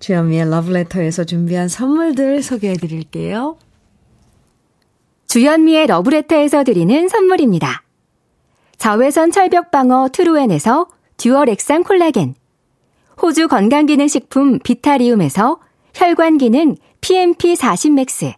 주현미의 0.00 0.50
러브레터에서 0.50 1.24
준비한 1.24 1.68
선물들 1.68 2.42
소개해 2.42 2.74
드릴게요. 2.74 3.56
주현미의 5.28 5.86
러브레터에서 5.86 6.64
드리는 6.64 7.08
선물입니다. 7.08 7.82
자외선 8.78 9.30
철벽 9.30 9.70
방어 9.70 10.08
트루엔에서 10.12 10.88
dual 11.16 11.48
액상 11.50 11.84
콜라겐 11.84 12.34
호주 13.22 13.46
건강기능식품 13.46 14.58
비타리움에서 14.58 15.60
혈관기능 15.94 16.76
PMP40 17.00 17.92
Max. 17.92 18.32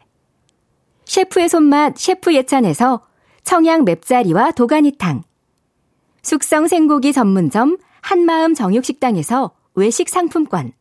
셰프의 1.04 1.48
손맛 1.48 1.96
셰프 1.96 2.34
예찬에서 2.34 3.06
청양 3.44 3.84
맵자리와 3.84 4.52
도가니탕. 4.52 5.22
숙성 6.22 6.66
생고기 6.66 7.12
전문점 7.12 7.76
한마음 8.00 8.54
정육식당에서 8.54 9.52
외식 9.74 10.08
상품권. 10.08 10.72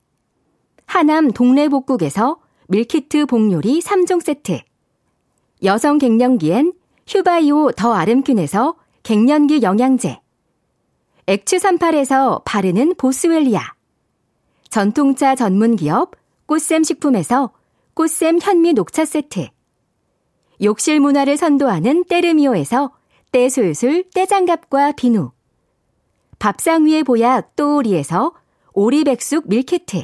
하남 0.85 1.31
동래복국에서 1.31 2.39
밀키트 2.67 3.27
복요리 3.27 3.79
3종 3.79 4.23
세트. 4.23 4.59
여성 5.63 5.99
갱년기엔 5.99 6.73
휴바이오 7.07 7.71
더 7.73 7.93
아름퀸에서 7.93 8.75
갱년기 9.03 9.61
영양제. 9.61 10.19
액추 11.27 11.57
38에서 11.57 12.43
바르는 12.45 12.95
보스웰리아. 12.95 13.61
전통차 14.69 15.35
전문 15.35 15.75
기업 15.75 16.22
꽃샘 16.45 16.83
식품에서 16.83 17.51
꽃샘 17.93 18.39
현미 18.41 18.73
녹차 18.73 19.05
세트. 19.05 19.47
욕실 20.61 20.99
문화를 20.99 21.37
선도하는 21.37 22.05
때르미오에서 22.05 22.91
때술술 23.31 24.09
때장갑과 24.13 24.93
비누. 24.93 25.31
밥상 26.39 26.85
위의 26.85 27.03
보약 27.03 27.55
또오리에서 27.55 28.33
오리백숙 28.73 29.47
밀키트. 29.47 30.03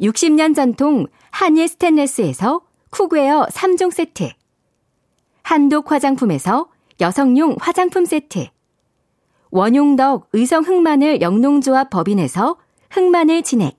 60년 0.00 0.54
전통 0.54 1.06
한일 1.30 1.68
스텐레스에서 1.68 2.62
cookware 2.90 3.46
3종 3.46 3.90
세트. 3.90 4.30
한독 5.42 5.92
화장품에서 5.92 6.68
여성용 7.00 7.56
화장품 7.60 8.04
세트. 8.04 8.48
원용덕 9.50 10.28
의성 10.32 10.64
흑마늘 10.64 11.20
영농조합 11.20 11.90
법인에서 11.90 12.56
흑마늘 12.90 13.42
진액, 13.42 13.78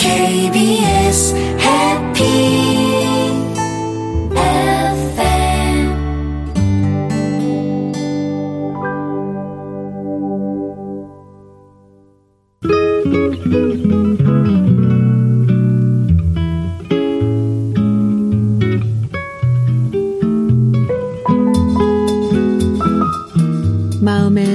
KBS 0.00 1.20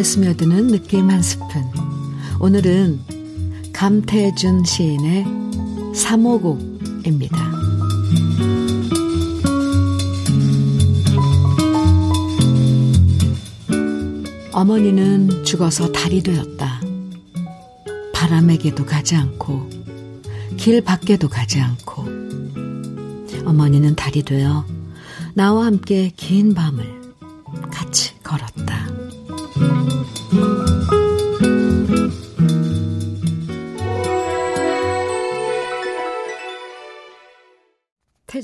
스며드는 0.05 0.67
느낌 0.67 1.09
한 1.09 1.21
스푼. 1.23 1.63
오늘은 2.39 2.99
감태준 3.73 4.63
시인의 4.63 5.25
사모곡입니다. 5.95 7.35
어머니는 14.53 15.43
죽어서 15.43 15.91
달이 15.91 16.21
되었다. 16.21 16.81
바람에게도 18.13 18.85
가지 18.85 19.15
않고, 19.15 19.67
길 20.55 20.81
밖에도 20.81 21.27
가지 21.27 21.59
않고, 21.59 22.05
어머니는 23.43 23.95
달이 23.95 24.21
되어 24.21 24.65
나와 25.33 25.65
함께 25.65 26.11
긴 26.15 26.53
밤을 26.53 27.04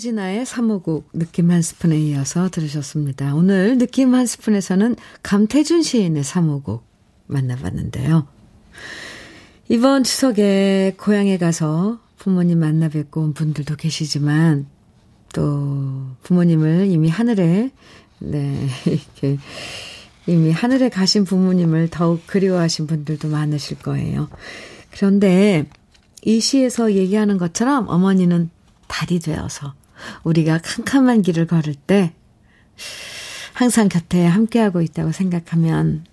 태진아의 0.02 0.46
3호곡 0.46 1.04
느낌 1.14 1.52
한 1.52 1.62
스푼에 1.62 1.96
이어서 2.00 2.50
들으셨습니다. 2.50 3.36
오늘 3.36 3.78
느낌 3.78 4.16
한 4.16 4.26
스푼에서는 4.26 4.96
감태준 5.22 5.84
시인의 5.84 6.24
3호곡 6.24 6.82
만나봤는데요. 7.28 8.28
이번 9.70 10.04
추석에 10.04 10.96
고향에 10.98 11.38
가서 11.38 12.00
부모님 12.18 12.60
만나 12.60 12.90
뵙고 12.90 13.22
온 13.22 13.34
분들도 13.34 13.76
계시지만 13.76 14.66
또 15.34 16.08
부모님을 16.24 16.88
이미 16.90 17.08
하늘에 17.08 17.70
네 18.18 18.68
이렇게 18.88 19.38
이미 20.26 20.52
하늘에 20.52 20.90
가신 20.90 21.26
부모님을 21.26 21.90
더욱 21.90 22.26
그리워하신 22.26 22.88
분들도 22.88 23.28
많으실 23.28 23.78
거예요. 23.78 24.30
그런데 24.90 25.68
이 26.24 26.40
시에서 26.40 26.94
얘기하는 26.94 27.38
것처럼 27.38 27.88
어머니는 27.88 28.50
달이 28.88 29.20
되어서 29.20 29.76
우리가 30.24 30.60
캄캄한 30.60 31.22
길을 31.22 31.48
걸을 31.48 31.76
때 31.76 32.14
항상 33.54 33.90
곁에 33.90 34.26
함께하고 34.26 34.82
있다고 34.82 35.12
생각하면 35.12 36.06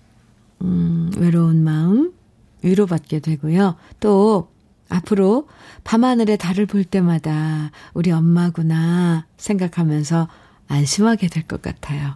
음, 0.61 1.11
외로운 1.17 1.63
마음 1.63 2.13
위로받게 2.61 3.19
되고요. 3.19 3.75
또 3.99 4.51
앞으로 4.89 5.47
밤하늘에 5.83 6.35
달을 6.35 6.65
볼 6.65 6.83
때마다 6.83 7.71
우리 7.93 8.11
엄마구나 8.11 9.25
생각하면서 9.37 10.27
안심하게 10.67 11.27
될 11.27 11.43
것 11.43 11.61
같아요. 11.61 12.15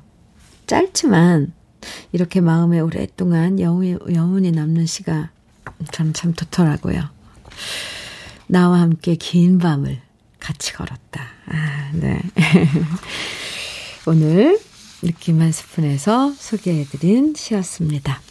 짧지만 0.67 1.53
이렇게 2.12 2.41
마음에 2.41 2.79
오랫동안 2.79 3.59
여운이, 3.59 3.97
여운이 4.13 4.51
남는 4.51 4.86
시가 4.86 5.31
저는 5.91 6.13
참 6.13 6.33
좋더라고요. 6.33 7.01
나와 8.47 8.79
함께 8.81 9.15
긴 9.15 9.57
밤을 9.57 10.01
같이 10.43 10.73
걸었다. 10.73 11.23
아, 11.47 11.91
네. 11.93 12.21
오늘 14.06 14.60
느낌 15.01 15.41
한 15.41 15.51
스푼에서 15.51 16.34
소개해드린 16.38 17.34
시였습니다. 17.36 18.21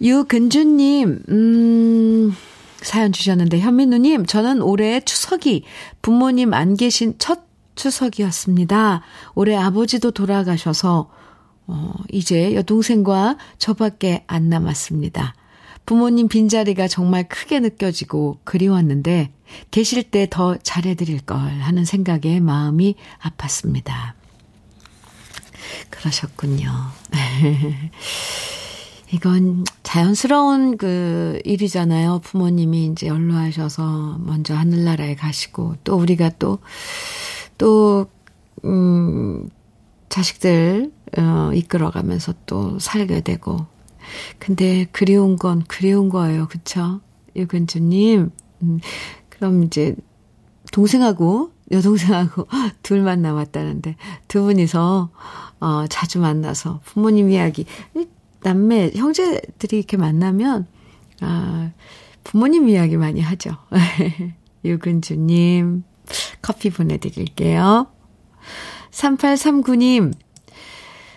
유근주님, 0.00 1.22
음, 1.28 2.36
사연 2.80 3.12
주셨는데, 3.12 3.60
현민우님, 3.60 4.26
저는 4.26 4.60
올해 4.60 5.00
추석이 5.00 5.64
부모님 6.02 6.52
안 6.52 6.76
계신 6.76 7.14
첫 7.18 7.40
추석이었습니다. 7.76 9.02
올해 9.34 9.56
아버지도 9.56 10.10
돌아가셔서, 10.10 11.10
어, 11.68 11.92
이제 12.10 12.54
여동생과 12.54 13.38
저밖에 13.58 14.24
안 14.26 14.48
남았습니다. 14.48 15.34
부모님 15.88 16.28
빈자리가 16.28 16.86
정말 16.86 17.26
크게 17.26 17.60
느껴지고 17.60 18.40
그리웠는데, 18.44 19.32
계실 19.70 20.02
때 20.02 20.26
더 20.28 20.54
잘해드릴 20.58 21.20
걸 21.22 21.38
하는 21.38 21.86
생각에 21.86 22.40
마음이 22.40 22.94
아팠습니다. 23.22 24.12
그러셨군요. 25.88 26.70
이건 29.12 29.64
자연스러운 29.82 30.76
그 30.76 31.40
일이잖아요. 31.46 32.20
부모님이 32.22 32.88
이제 32.88 33.06
연로하셔서 33.06 34.18
먼저 34.18 34.54
하늘나라에 34.54 35.14
가시고 35.14 35.76
또 35.84 35.96
우리가 35.96 36.32
또, 36.38 36.58
또, 37.56 38.10
음, 38.66 39.48
자식들, 40.10 40.92
어, 41.16 41.50
이끌어가면서 41.54 42.34
또 42.44 42.78
살게 42.78 43.22
되고. 43.22 43.77
근데 44.38 44.86
그리운 44.92 45.36
건 45.36 45.64
그리운 45.66 46.08
거예요. 46.08 46.48
그쵸? 46.48 47.00
유근주님. 47.36 48.30
음, 48.62 48.80
그럼 49.28 49.62
이제 49.64 49.94
동생하고 50.72 51.52
여동생하고 51.70 52.46
둘만 52.82 53.22
남았다는데 53.22 53.96
두 54.26 54.42
분이서 54.42 55.10
어, 55.60 55.86
자주 55.88 56.18
만나서 56.18 56.80
부모님 56.84 57.30
이야기 57.30 57.66
남매, 58.42 58.92
형제들이 58.94 59.78
이렇게 59.78 59.96
만나면, 59.96 60.66
아, 61.20 61.70
부모님 62.24 62.68
이야기 62.68 62.96
많이 62.96 63.20
하죠. 63.20 63.56
유근주님, 64.64 65.82
커피 66.42 66.70
보내드릴게요. 66.70 67.88
3839님, 68.90 70.12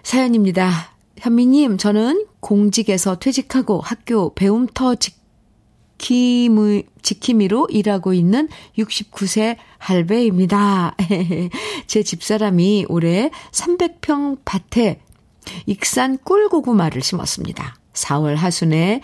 사연입니다. 0.03 0.91
현미님, 1.21 1.77
저는 1.77 2.25
공직에서 2.39 3.19
퇴직하고 3.19 3.79
학교 3.79 4.33
배움터 4.33 4.95
지킴이, 5.99 6.83
지킴이로 7.03 7.67
일하고 7.69 8.13
있는 8.13 8.49
69세 8.79 9.57
할배입니다. 9.77 10.95
제 11.85 12.01
집사람이 12.01 12.87
올해 12.89 13.29
300평 13.51 14.39
밭에 14.45 14.99
익산 15.67 16.17
꿀고구마를 16.23 17.03
심었습니다. 17.03 17.75
4월 17.93 18.33
하순에 18.33 19.01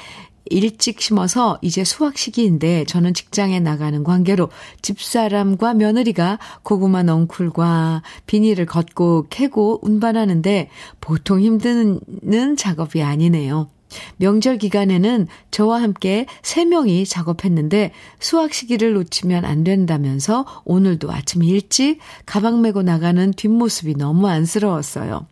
일찍 0.50 1.02
심어서 1.02 1.58
이제 1.62 1.84
수확 1.84 2.18
시기인데 2.18 2.86
저는 2.86 3.14
직장에 3.14 3.60
나가는 3.60 4.04
관계로 4.04 4.50
집사람과 4.82 5.74
며느리가 5.74 6.40
고구마 6.64 7.04
넝쿨과 7.04 8.04
비닐을 8.26 8.66
걷고 8.66 9.28
캐고 9.30 9.80
운반하는데 9.82 10.70
보통 11.02 11.40
힘드는 11.40 12.56
작업이 12.58 13.02
아니네요. 13.02 13.70
명절 14.18 14.58
기간에는 14.58 15.28
저와 15.52 15.82
함께 15.82 16.26
3명이 16.42 17.10
작업했는데 17.10 17.94
수확 18.20 18.54
시기를 18.54 18.94
놓치면 18.94 19.46
안 19.46 19.64
된다면서 19.64 20.46
오늘도 20.66 21.12
아침 21.12 21.44
일찍 21.44 22.00
가방 22.26 22.62
메고 22.62 22.82
나가는 22.82 23.32
뒷모습이 23.32 23.96
너무 23.96 24.28
안쓰러웠어요. 24.28 25.28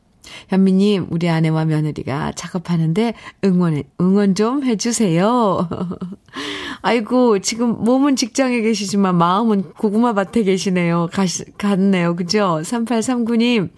현미님, 0.49 1.07
우리 1.09 1.29
아내와 1.29 1.65
며느리가 1.65 2.33
작업하는데 2.33 3.13
응원, 3.43 3.83
응원 3.99 4.35
좀 4.35 4.63
해주세요. 4.63 5.69
아이고, 6.81 7.39
지금 7.39 7.83
몸은 7.83 8.15
직장에 8.15 8.61
계시지만 8.61 9.15
마음은 9.15 9.73
고구마 9.73 10.13
밭에 10.13 10.43
계시네요. 10.43 11.09
가시, 11.11 11.45
갔네요. 11.57 12.15
그죠? 12.15 12.59
3839님. 12.63 13.69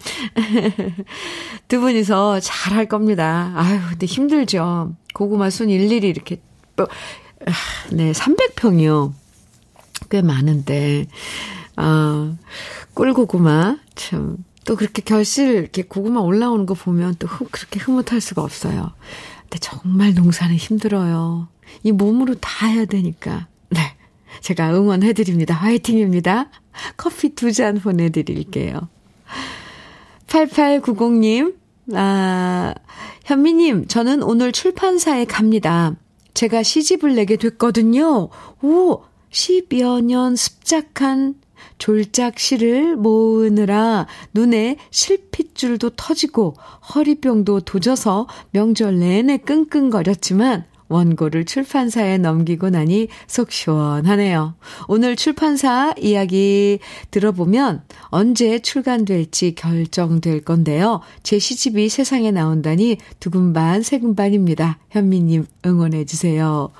두 1.68 1.80
분이서 1.80 2.40
잘할 2.40 2.86
겁니다. 2.86 3.52
아유, 3.56 3.78
근데 3.88 4.06
힘들죠. 4.06 4.94
고구마 5.14 5.50
순 5.50 5.70
일일이 5.70 6.08
이렇게, 6.08 6.40
또, 6.76 6.84
아, 7.46 7.52
네, 7.92 8.12
300평이요. 8.12 9.12
꽤 10.10 10.22
많은데, 10.22 11.06
아, 11.76 12.34
꿀고구마, 12.94 13.76
참, 13.94 14.38
또 14.68 14.76
그렇게 14.76 15.00
결실 15.00 15.54
이렇게 15.54 15.80
고구마 15.82 16.20
올라오는 16.20 16.66
거 16.66 16.74
보면 16.74 17.14
또 17.18 17.26
그렇게 17.26 17.80
흐뭇할 17.80 18.20
수가 18.20 18.42
없어요. 18.42 18.92
근데 19.40 19.58
정말 19.60 20.12
농사는 20.12 20.54
힘들어요. 20.54 21.48
이 21.84 21.90
몸으로 21.90 22.34
다 22.34 22.66
해야 22.66 22.84
되니까. 22.84 23.46
네. 23.70 23.80
제가 24.42 24.74
응원해드립니다. 24.74 25.54
화이팅입니다. 25.54 26.50
커피 26.98 27.34
두 27.34 27.50
잔 27.50 27.80
보내드릴게요. 27.80 28.90
8890님, 30.26 31.54
아, 31.94 32.74
현미님, 33.24 33.86
저는 33.86 34.22
오늘 34.22 34.52
출판사에 34.52 35.24
갑니다. 35.24 35.96
제가 36.34 36.62
시집을 36.62 37.14
내게 37.14 37.36
됐거든요. 37.36 38.28
오, 38.60 39.02
10여 39.30 40.02
년 40.04 40.36
습작한 40.36 41.36
졸작 41.78 42.38
시를 42.38 42.96
모으느라 42.96 44.06
눈에 44.34 44.76
실핏줄도 44.90 45.90
터지고 45.90 46.54
허리병도 46.94 47.60
도져서 47.60 48.26
명절 48.50 48.98
내내 48.98 49.38
끙끙거렸지만 49.38 50.66
원고를 50.88 51.44
출판사에 51.44 52.18
넘기고 52.18 52.70
나니 52.70 53.08
속 53.26 53.52
시원하네요. 53.52 54.54
오늘 54.88 55.16
출판사 55.16 55.94
이야기 55.98 56.78
들어보면 57.10 57.82
언제 58.06 58.58
출간될지 58.58 59.54
결정될 59.54 60.44
건데요. 60.44 61.00
제 61.22 61.38
시집이 61.38 61.88
세상에 61.88 62.30
나온다니 62.30 62.96
두근반 63.20 63.82
세근반입니다. 63.82 64.78
현미님 64.90 65.46
응원해주세요. 65.66 66.70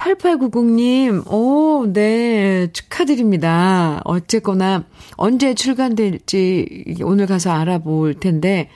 8890님, 0.00 1.30
오, 1.30 1.86
네, 1.92 2.68
축하드립니다. 2.72 4.00
어쨌거나, 4.04 4.84
언제 5.16 5.52
출간될지 5.54 6.96
오늘 7.04 7.26
가서 7.26 7.50
알아볼 7.50 8.14
텐데, 8.14 8.70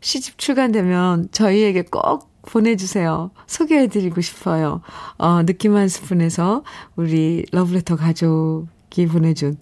시집 0.00 0.36
출간되면 0.36 1.28
저희에게 1.30 1.82
꼭 1.82 2.28
보내주세요. 2.42 3.30
소개해드리고 3.46 4.20
싶어요. 4.20 4.82
어, 5.16 5.44
느낌 5.44 5.76
한 5.76 5.88
스푼에서 5.88 6.64
우리 6.96 7.46
러브레터 7.52 7.96
가족이 7.96 9.06
보내준 9.06 9.56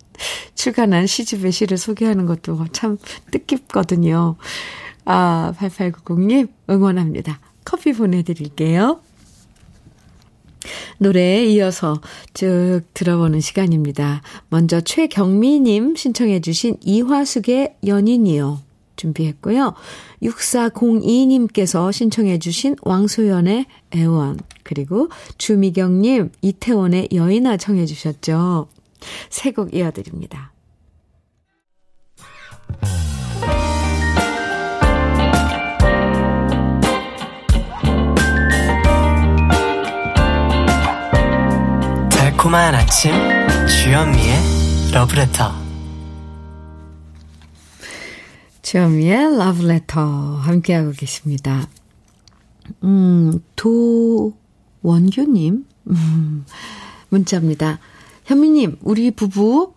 출간한 0.55 1.07
시집의 1.07 1.53
시를 1.53 1.77
소개하는 1.77 2.27
것도 2.27 2.65
참 2.73 2.97
뜻깊거든요. 3.31 4.37
아, 5.05 5.53
8890님, 5.59 6.49
응원합니다. 6.71 7.39
커피 7.65 7.93
보내드릴게요. 7.93 9.01
노래에 10.99 11.47
이어서 11.47 12.01
쭉 12.35 12.83
들어보는 12.95 13.41
시간입니다. 13.41 14.23
먼저 14.49 14.81
최경미님 14.81 15.97
신청해주신 15.97 16.77
이화숙의 16.83 17.77
연인이요. 17.87 18.61
준비했고요. 18.97 19.75
6402님께서 20.23 21.93
신청해주신 21.93 22.77
왕소연의 22.83 23.67
애원, 23.97 24.39
그리고 24.63 25.09
주미경님, 25.39 26.31
이태원의 26.43 27.09
여인아 27.13 27.57
청해주셨죠. 27.57 28.69
세 29.31 29.51
곡 29.51 29.75
이어드립니다. 29.75 30.52
달콤한 42.43 42.75
아침 42.75 43.13
주현미의 43.69 44.93
러브레터 44.93 45.53
주현미의 48.63 49.39
러브레터 49.39 50.01
함께하고 50.39 50.91
계십니다. 50.91 51.69
음, 52.83 53.39
도원규님 54.83 55.67
음, 55.87 56.45
문자입니다. 57.11 57.79
현미님 58.25 58.79
우리 58.83 59.13
부부 59.13 59.75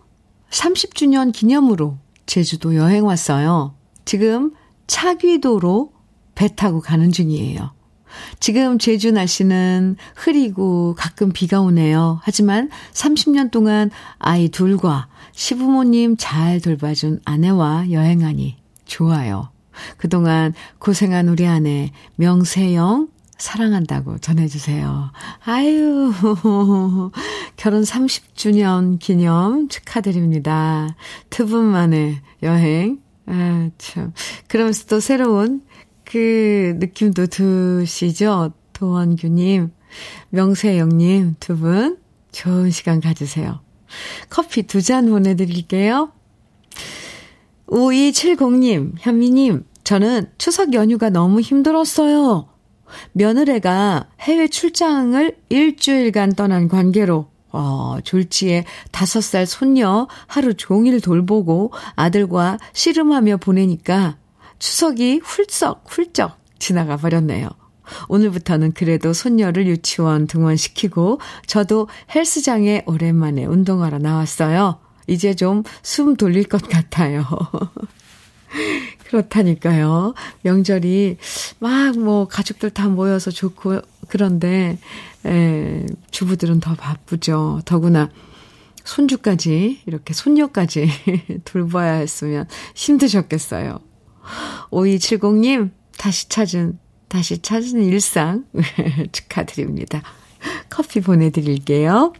30주년 0.50 1.32
기념으로 1.32 2.00
제주도 2.26 2.76
여행 2.76 3.06
왔어요. 3.06 3.76
지금 4.06 4.56
차귀도로 4.88 5.94
배 6.34 6.48
타고 6.56 6.82
가는 6.82 7.12
중이에요. 7.12 7.75
지금 8.40 8.78
제주 8.80 9.12
날씨는 9.12 9.98
흐리고 10.16 10.96
가끔 10.98 11.32
비가 11.32 11.62
오네요. 11.62 12.20
하지만 12.24 12.70
30년 12.94 13.52
동안 13.52 13.90
아이 14.20 14.50
둘과 14.50 15.08
시부모님 15.32 16.16
잘 16.18 16.62
돌봐준 16.62 17.20
아내와 17.26 17.92
여행하니 17.92 18.58
좋아요. 18.86 19.50
그동안 19.98 20.54
고생한 20.80 21.28
우리 21.28 21.46
아내 21.46 21.92
명세영 22.16 23.10
사랑한다고 23.38 24.20
전해주세요. 24.20 25.12
아유, 25.46 26.14
결혼 27.58 27.82
30주년 27.84 28.98
기념 29.00 29.68
축하드립니다. 29.68 30.96
두 31.30 31.46
분 31.46 31.66
만의 31.66 32.22
여행. 32.44 33.00
아, 33.28 33.70
참. 33.78 34.14
그러면서 34.48 34.86
또 34.86 35.00
새로운 35.02 35.62
그 36.16 36.76
느낌도 36.80 37.28
드시죠? 37.28 38.54
도원규님, 38.72 39.70
명세영님 40.30 41.36
두 41.42 41.58
분 41.58 41.98
좋은 42.32 42.72
시간 42.72 43.02
가지세요. 43.02 43.60
커피 44.30 44.64
두 44.64 44.82
잔 44.82 45.10
보내드릴게요. 45.10 46.14
5270님, 47.68 48.94
현미님, 48.98 49.66
저는 49.84 50.32
추석 50.38 50.74
연휴가 50.74 51.10
너무 51.10 51.42
힘들었어요. 51.42 52.48
며느리가 53.12 54.08
해외 54.22 54.48
출장을 54.48 55.36
일주일간 55.50 56.36
떠난 56.36 56.70
관계로 56.70 57.28
어, 57.52 57.98
졸지에 58.06 58.64
다섯 58.92 59.20
살 59.20 59.46
손녀 59.46 60.08
하루 60.28 60.54
종일 60.54 61.02
돌보고 61.02 61.74
아들과 61.98 62.58
씨름하며 62.72 63.36
보내니까 63.38 64.16
추석이 64.60 65.22
훌쩍 65.24 65.84
훌쩍 65.88 66.38
지나가 66.60 66.98
버렸네요. 66.98 67.50
오늘부터는 68.08 68.72
그래도 68.74 69.14
손녀를 69.14 69.68
유치원 69.68 70.26
등원시키고 70.28 71.20
저도 71.46 71.88
헬스장에 72.14 72.84
오랜만에 72.88 73.46
운동하러 73.46 74.00
나왔어요. 74.00 74.80
이제 75.08 75.36
좀 75.36 75.64
숨 75.84 76.16
돌릴 76.16 76.46
것 76.46 76.68
같아요. 76.68 77.26
그렇다니까요. 79.08 80.14
명절이 80.42 81.18
막 81.60 81.96
뭐 81.98 82.28
가족들 82.28 82.72
다 82.72 82.88
모여서 82.88 83.32
좋고 83.32 83.82
그런데 84.08 84.80
에, 85.26 85.86
주부들은 86.12 86.60
더 86.60 86.76
바쁘죠. 86.76 87.62
더구나 87.66 88.10
손주까지 88.84 89.82
이렇게 89.86 90.14
손녀까지 90.14 90.90
돌봐야 91.46 91.94
했으면 91.94 92.48
힘드셨겠어요. 92.76 93.80
5270님 94.72 95.72
다시 95.98 96.30
찾은 96.30 96.80
다시 97.08 97.40
찾은 97.40 97.84
일상 97.84 98.46
축하드립니다. 99.12 100.02
커피 100.70 101.02
보내드릴게요. 101.02 102.14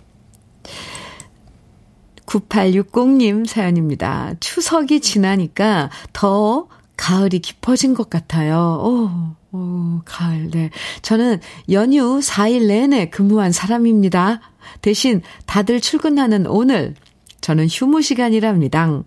9860님 2.26 3.46
사연입니다. 3.46 4.34
추석이 4.40 5.00
지나니까 5.00 5.90
더 6.14 6.68
가을이 6.98 7.40
깊어진 7.40 7.94
것 7.94 8.10
같아요. 8.10 8.80
오, 8.82 9.58
오, 9.58 10.02
가을, 10.06 10.50
네. 10.50 10.70
저는 11.02 11.40
연휴 11.72 12.20
4일 12.20 12.68
내내 12.68 13.10
근무한 13.10 13.52
사람입니다. 13.52 14.42
대신 14.82 15.22
다들 15.46 15.82
출근하는 15.82 16.48
오늘, 16.48 16.96
저는 17.42 17.68
휴무 17.68 18.02
시간이랍니다. 18.02 19.04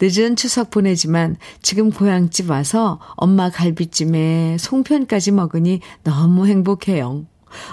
늦은 0.00 0.36
추석 0.36 0.70
보내지만 0.70 1.36
지금 1.62 1.90
고향집 1.90 2.50
와서 2.50 3.00
엄마 3.16 3.50
갈비찜에 3.50 4.58
송편까지 4.58 5.32
먹으니 5.32 5.80
너무 6.04 6.46
행복해요. 6.46 7.24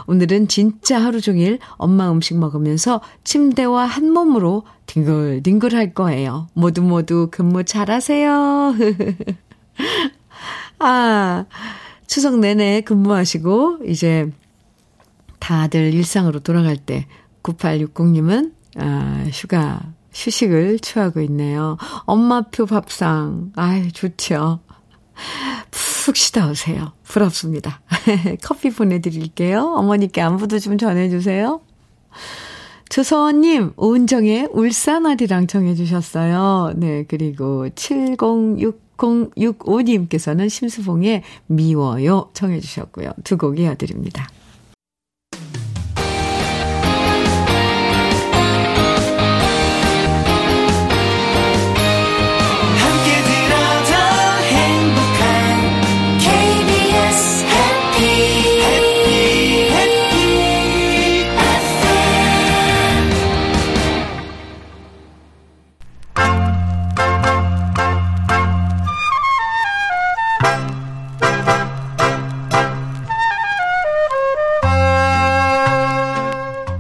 오늘은 0.08 0.48
진짜 0.48 1.00
하루 1.00 1.22
종일 1.22 1.60
엄마 1.72 2.12
음식 2.12 2.38
먹으면서 2.38 3.02
침대와 3.24 3.86
한 3.86 4.12
몸으로 4.12 4.64
뒹굴뒹굴 4.88 5.76
할 5.76 5.94
거예요. 5.94 6.48
모두 6.54 6.82
모두 6.82 7.30
근무 7.32 7.64
잘하세요. 7.64 8.76
아, 10.80 11.46
추석 12.08 12.40
내내 12.40 12.82
근무하시고, 12.82 13.80
이제 13.86 14.32
다들 15.40 15.94
일상으로 15.94 16.40
돌아갈 16.40 16.78
때, 16.78 17.06
9860님은, 17.44 18.54
아, 18.78 19.26
휴가, 19.32 19.94
휴식을 20.18 20.80
취하고 20.80 21.22
있네요. 21.22 21.78
엄마표 22.06 22.66
밥상, 22.66 23.52
아유, 23.56 23.92
좋죠. 23.92 24.60
푹 25.72 26.16
쉬다 26.16 26.50
오세요. 26.50 26.94
부럽습니다. 27.04 27.82
커피 28.44 28.70
보내드릴게요. 28.72 29.74
어머니께 29.78 30.22
안부도 30.22 30.60
좀 30.60 30.78
전해주세요. 30.78 31.62
조서원님, 32.90 33.74
오은정의 33.76 34.48
울산 34.54 35.06
아리랑 35.06 35.48
정해주셨어요. 35.48 36.74
네, 36.78 37.04
그리고 37.08 37.68
706065님께서는 37.70 40.50
심수봉의 40.50 41.24
미워요 41.48 42.30
정해주셨고요. 42.34 43.12
두 43.24 43.38
곡 43.38 43.60
이어드립니다. 43.60 44.28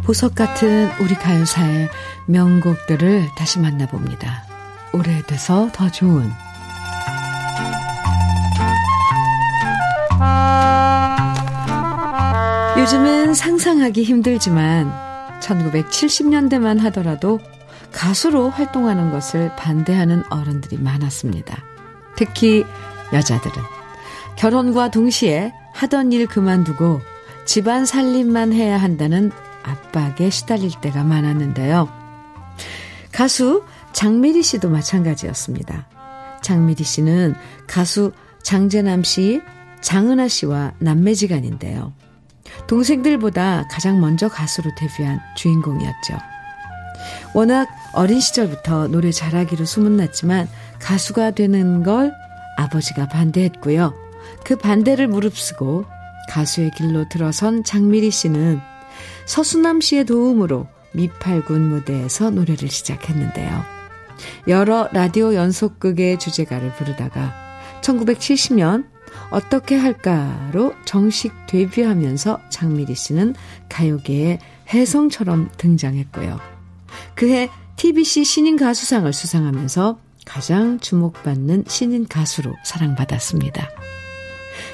보석 0.08 0.36
같은 0.36 0.89
우리 1.01 1.16
가요사의 1.16 1.89
명곡들을 2.28 3.28
다시 3.36 3.60
만나봅니다. 3.60 4.45
오래돼서 4.93 5.70
더 5.74 5.91
좋은 5.91 6.32
요즘은 12.78 13.34
상상하기 13.34 14.03
힘들지만 14.03 14.89
1970년대만 15.41 16.80
하더라도 16.84 17.41
가수로 17.91 18.49
활동하는 18.49 19.12
것을 19.12 19.53
반대하는 19.58 20.24
어른들이 20.30 20.78
많았습니다. 20.78 21.62
특히 22.16 22.64
여자들은 23.12 23.62
결혼과 24.38 24.89
동시에 24.89 25.51
하던 25.74 26.14
일 26.14 26.28
그만두고 26.28 27.01
집안 27.43 27.86
살림만 27.86 28.53
해야 28.53 28.78
한다는 28.78 29.34
압박에 29.68 30.30
시달릴 30.30 30.72
때가 30.82 31.03
많았는데요. 31.03 31.89
가수 33.11 33.63
장미리 33.93 34.43
씨도 34.43 34.70
마찬가지였습니다. 34.70 35.88
장미리 36.41 36.84
씨는 36.84 37.36
가수 37.68 38.11
장재남 38.43 39.03
씨, 39.03 39.41
장은하 39.82 40.28
씨와 40.28 40.74
남매지간인데요. 40.80 41.93
동생들보다 42.68 43.68
가장 43.70 43.99
먼저 43.99 44.28
가수로 44.30 44.72
데뷔한 44.76 45.20
주인공이었죠. 45.36 46.18
워낙 47.34 47.68
어린 47.93 48.20
시절부터 48.20 48.88
노래 48.88 49.11
잘하기로 49.11 49.65
소문났지만 49.65 50.47
가수가 50.80 51.32
되는 51.32 51.84
걸 51.84 52.13
아버지가 52.57 53.07
반대했고요. 53.07 53.93
그 54.43 54.55
반대를 54.55 55.07
무릅쓰고 55.07 55.86
가수의 56.30 56.72
길로 56.72 57.07
들어선 57.09 57.63
장미리 57.63 58.11
씨는 58.11 58.59
서수남 59.25 59.81
씨의 59.81 60.05
도움으로 60.05 60.67
미팔군 60.93 61.69
무대에서 61.69 62.29
노래를 62.29 62.69
시작했는데요. 62.69 63.63
여러 64.47 64.87
라디오 64.91 65.33
연속극의 65.33 66.19
주제가를 66.19 66.73
부르다가 66.73 67.33
1970년 67.81 68.85
어떻게 69.29 69.75
할까로 69.75 70.73
정식 70.85 71.33
데뷔하면서 71.47 72.39
장미리 72.49 72.95
씨는 72.95 73.35
가요계의 73.69 74.39
혜성처럼 74.73 75.49
등장했고요. 75.57 76.39
그해 77.15 77.49
TBC 77.75 78.23
신인 78.23 78.57
가수상을 78.57 79.11
수상하면서 79.11 79.99
가장 80.25 80.79
주목받는 80.79 81.65
신인 81.67 82.07
가수로 82.07 82.53
사랑받았습니다. 82.63 83.69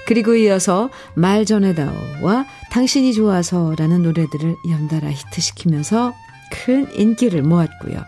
그리고 0.05 0.35
이어서 0.35 0.89
말 1.13 1.45
전에다오와 1.45 2.45
당신이 2.71 3.13
좋아서라는 3.13 4.03
노래들을 4.03 4.55
연달아 4.69 5.09
히트시키면서 5.09 6.13
큰 6.51 6.87
인기를 6.93 7.41
모았고요. 7.43 8.03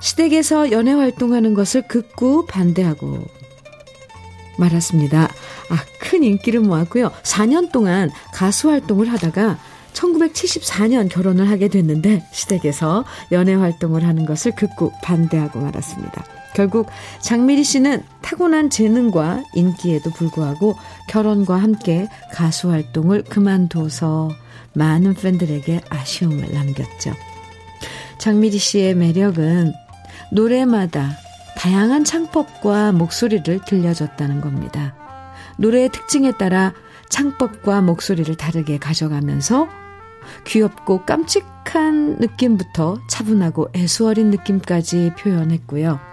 시댁에서 0.00 0.70
연애 0.70 0.92
활동하는 0.92 1.54
것을 1.54 1.82
극구 1.82 2.46
반대하고 2.46 3.24
말았습니다. 4.58 5.28
아, 5.70 5.84
큰 6.00 6.22
인기를 6.22 6.60
모았고요. 6.60 7.10
4년 7.22 7.72
동안 7.72 8.10
가수 8.32 8.70
활동을 8.70 9.10
하다가 9.10 9.58
1974년 9.92 11.08
결혼을 11.08 11.48
하게 11.48 11.68
됐는데 11.68 12.24
시댁에서 12.32 13.04
연애 13.32 13.54
활동을 13.54 14.04
하는 14.04 14.26
것을 14.26 14.52
극구 14.52 14.92
반대하고 15.02 15.60
말았습니다. 15.60 16.37
결국 16.58 16.88
장미리 17.20 17.62
씨는 17.62 18.02
타고난 18.20 18.68
재능과 18.68 19.44
인기에도 19.54 20.10
불구하고 20.10 20.74
결혼과 21.08 21.54
함께 21.54 22.08
가수 22.34 22.72
활동을 22.72 23.22
그만둬서 23.22 24.30
많은 24.72 25.14
팬들에게 25.14 25.82
아쉬움을 25.88 26.52
남겼죠. 26.52 27.12
장미리 28.18 28.58
씨의 28.58 28.96
매력은 28.96 29.72
노래마다 30.32 31.12
다양한 31.56 32.02
창법과 32.02 32.90
목소리를 32.90 33.60
들려줬다는 33.64 34.40
겁니다. 34.40 34.96
노래의 35.58 35.90
특징에 35.90 36.32
따라 36.32 36.72
창법과 37.08 37.82
목소리를 37.82 38.34
다르게 38.34 38.78
가져가면서 38.78 39.68
귀엽고 40.44 41.06
깜찍한 41.06 42.16
느낌부터 42.18 42.98
차분하고 43.08 43.68
애수어린 43.76 44.30
느낌까지 44.30 45.12
표현했고요. 45.20 46.07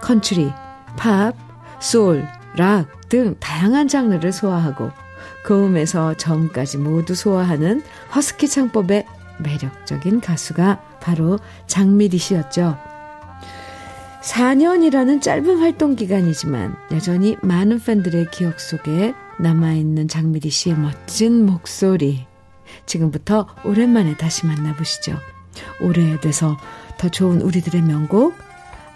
컨트리, 0.00 0.52
팝, 0.96 1.34
소울, 1.80 2.26
락 2.56 2.98
등 3.08 3.36
다양한 3.40 3.88
장르를 3.88 4.32
소화하고 4.32 4.90
고음에서 5.46 6.14
저음까지 6.14 6.78
모두 6.78 7.14
소화하는 7.14 7.82
허스키 8.14 8.48
창법의 8.48 9.06
매력적인 9.38 10.20
가수가 10.20 10.98
바로 11.00 11.38
장미리 11.66 12.18
씨였죠. 12.18 12.76
4년이라는 14.22 15.22
짧은 15.22 15.58
활동 15.58 15.94
기간이지만 15.96 16.76
여전히 16.90 17.36
많은 17.40 17.80
팬들의 17.80 18.30
기억 18.30 18.60
속에 18.60 19.14
남아있는 19.38 20.08
장미리 20.08 20.50
씨의 20.50 20.76
멋진 20.76 21.46
목소리. 21.46 22.26
지금부터 22.84 23.46
오랜만에 23.64 24.16
다시 24.16 24.44
만나보시죠. 24.44 25.16
오래돼서 25.80 26.58
더 26.98 27.08
좋은 27.08 27.40
우리들의 27.40 27.80
명곡, 27.82 28.34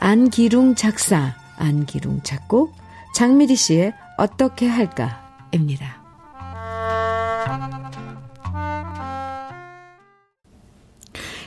안기룽 0.03 0.75
작사, 0.75 1.37
안기룽 1.59 2.25
작곡, 2.25 2.75
장미리 3.15 3.55
씨의 3.55 3.93
어떻게 4.19 4.67
할까입니다. 4.67 6.03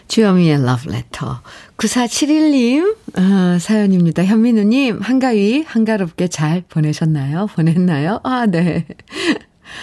주여미의 0.07 0.63
러브레터. 0.63 1.41
9471님, 1.75 2.95
아, 3.15 3.57
사연입니다. 3.59 4.23
현민우님, 4.23 5.01
한가위, 5.01 5.65
한가롭게 5.67 6.29
잘 6.29 6.63
보내셨나요? 6.69 7.47
보냈나요? 7.47 8.21
아, 8.23 8.45
네. 8.45 8.87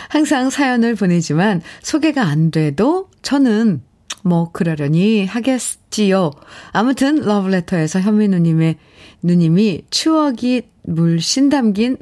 항상 0.08 0.48
사연을 0.48 0.94
보내지만 0.94 1.60
소개가 1.82 2.22
안 2.22 2.50
돼도 2.50 3.10
저는 3.20 3.82
뭐 4.22 4.50
그러려니 4.52 5.26
하겠지요. 5.26 6.30
아무튼 6.72 7.16
러브레터에서 7.16 8.00
현민우님의 8.00 8.76
누님이 9.22 9.82
추억이 9.90 10.62
물씬 10.84 11.48
담긴 11.48 11.98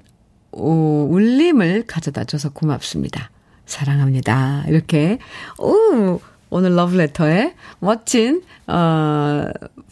오, 0.53 1.09
울림을 1.11 1.85
가져다 1.87 2.25
줘서 2.25 2.51
고맙습니다. 2.51 3.31
사랑합니다. 3.66 4.64
이렇게 4.68 5.18
오 5.59 6.21
오늘 6.51 6.75
러브레터에 6.75 7.55
멋진 7.79 8.43
어 8.66 9.45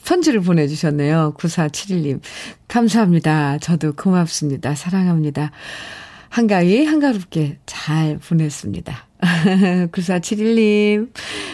편지를 0.05 0.41
보내주셨네요. 0.41 1.35
9471님 1.37 2.21
감사합니다. 2.67 3.59
저도 3.59 3.93
고맙습니다. 3.93 4.75
사랑합니다. 4.75 5.53
한가위 6.29 6.85
한가롭게 6.85 7.59
잘 7.67 8.19
보냈습니다. 8.19 9.07
9471님 9.93 11.11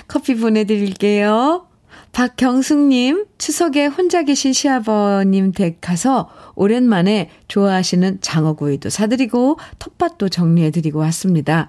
커피 0.06 0.34
보내드릴게요. 0.34 1.66
박경숙님, 2.12 3.26
추석에 3.38 3.86
혼자 3.86 4.22
계신 4.22 4.52
시아버님 4.52 5.50
댁 5.50 5.80
가서 5.80 6.30
오랜만에 6.54 7.30
좋아하시는 7.48 8.18
장어구이도 8.20 8.88
사드리고 8.88 9.58
텃밭도 9.80 10.28
정리해드리고 10.28 11.00
왔습니다. 11.00 11.68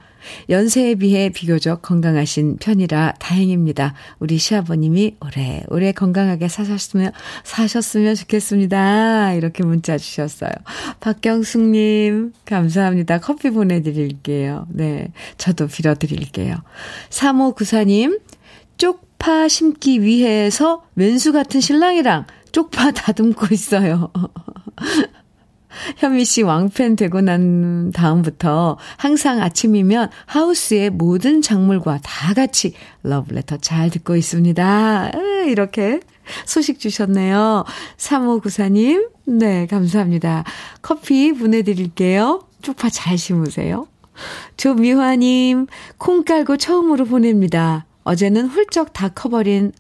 연세에 0.49 0.95
비해 0.95 1.29
비교적 1.29 1.81
건강하신 1.81 2.57
편이라 2.57 3.13
다행입니다. 3.19 3.93
우리 4.19 4.37
시아버님이 4.37 5.17
오래오래 5.21 5.91
건강하게 5.91 6.47
사셨으면, 6.47 7.11
사셨으면 7.43 8.15
좋겠습니다. 8.15 9.33
이렇게 9.33 9.63
문자 9.63 9.97
주셨어요. 9.97 10.51
박경숙님, 10.99 12.33
감사합니다. 12.45 13.19
커피 13.19 13.49
보내드릴게요. 13.49 14.67
네. 14.69 15.11
저도 15.37 15.67
빌어드릴게요. 15.67 16.55
3594님, 17.09 18.19
쪽파 18.77 19.47
심기 19.47 20.01
위해서 20.01 20.83
왼수 20.95 21.31
같은 21.31 21.61
신랑이랑 21.61 22.25
쪽파 22.51 22.91
다듬고 22.91 23.47
있어요. 23.51 24.11
현미 25.97 26.25
씨 26.25 26.41
왕팬 26.41 26.95
되고 26.95 27.21
난 27.21 27.91
다음부터 27.91 28.77
항상 28.97 29.41
아침이면 29.41 30.09
하우스의 30.25 30.89
모든 30.89 31.41
작물과 31.41 31.99
다 32.03 32.33
같이 32.33 32.73
러브레터 33.03 33.57
잘 33.57 33.89
듣고 33.89 34.15
있습니다. 34.15 35.11
이렇게 35.47 35.99
소식 36.45 36.79
주셨네요. 36.79 37.65
3594님, 37.97 39.09
네, 39.25 39.67
감사합니다. 39.67 40.43
커피 40.81 41.33
보내드릴게요. 41.33 42.47
쪽파 42.61 42.89
잘 42.89 43.17
심으세요. 43.17 43.87
조미화님, 44.57 45.67
콩 45.97 46.23
깔고 46.23 46.57
처음으로 46.57 47.05
보냅니다. 47.05 47.85
어제는 48.03 48.47
훌쩍 48.47 48.93
다 48.93 49.09
커버린 49.09 49.71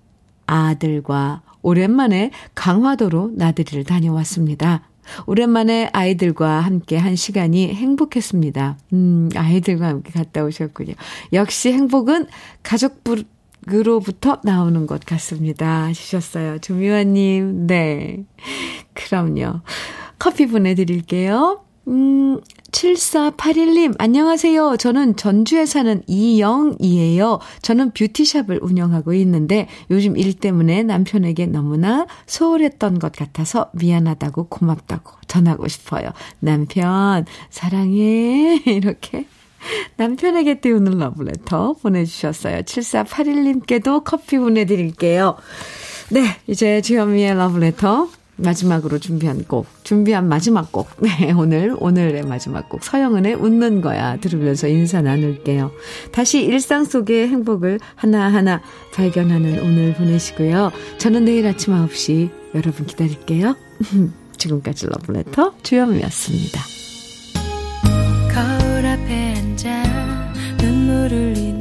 아들과 0.45 1.41
오랜만에 1.61 2.31
강화도로 2.53 3.31
나들이를 3.35 3.85
다녀왔습니다. 3.85 4.87
오랜만에 5.25 5.89
아이들과 5.93 6.59
함께 6.59 6.97
한 6.97 7.15
시간이 7.15 7.73
행복했습니다. 7.73 8.77
음, 8.93 9.29
아이들과 9.35 9.87
함께 9.87 10.11
갔다 10.11 10.43
오셨군요. 10.43 10.93
역시 11.33 11.71
행복은 11.71 12.27
가족으로부터 12.63 14.39
나오는 14.43 14.85
것 14.87 15.05
같습니다. 15.05 15.85
하셨어요. 15.85 16.59
조미화님, 16.59 17.67
네. 17.67 18.23
그럼요. 18.93 19.61
커피 20.17 20.47
보내드릴게요. 20.47 21.63
음, 21.87 22.39
7481님, 22.75 23.95
안녕하세요. 23.99 24.75
저는 24.77 25.15
전주에 25.15 25.65
사는 25.65 26.03
이영이에요. 26.07 27.39
저는 27.61 27.91
뷰티샵을 27.91 28.59
운영하고 28.61 29.13
있는데 29.13 29.69
요즘 29.89 30.17
일 30.17 30.33
때문에 30.33 30.83
남편에게 30.83 31.45
너무나 31.45 32.05
소홀했던 32.25 32.99
것 32.99 33.13
같아서 33.13 33.69
미안하다고 33.73 34.49
고맙다고 34.49 35.13
전하고 35.25 35.69
싶어요. 35.69 36.09
남편, 36.39 37.25
사랑해. 37.49 38.61
이렇게. 38.67 39.25
남편에게 39.95 40.59
띄우는 40.59 40.97
러브레터 40.97 41.75
보내주셨어요. 41.81 42.61
7481님께도 42.63 44.03
커피 44.03 44.37
보내드릴게요. 44.37 45.37
네, 46.09 46.25
이제 46.47 46.81
주현미의 46.81 47.35
러브레터 47.35 48.09
마지막으로 48.37 48.99
준비한 48.99 49.43
곡, 49.43 49.65
준비한 49.83 50.27
마지막 50.27 50.71
곡. 50.71 50.89
네, 51.01 51.31
오늘, 51.31 51.75
오늘의 51.79 52.23
마지막 52.23 52.69
곡. 52.69 52.83
서영은의 52.83 53.35
웃는 53.35 53.81
거야. 53.81 54.17
들으면서 54.17 54.67
인사 54.67 55.01
나눌게요. 55.01 55.71
다시 56.11 56.43
일상 56.43 56.85
속의 56.85 57.27
행복을 57.29 57.79
하나하나 57.95 58.61
발견하는 58.93 59.59
오늘 59.59 59.93
보내시고요. 59.93 60.71
저는 60.97 61.25
내일 61.25 61.47
아침 61.47 61.73
9시 61.73 62.29
여러분 62.55 62.85
기다릴게요. 62.85 63.55
지금까지 64.37 64.87
러브레터 64.87 65.53
주현미였습니다. 65.63 66.61
거울 68.33 68.85
앞에 68.85 69.33
앉아 69.35 69.83
눈물을 70.61 71.35
흘리는 71.35 71.54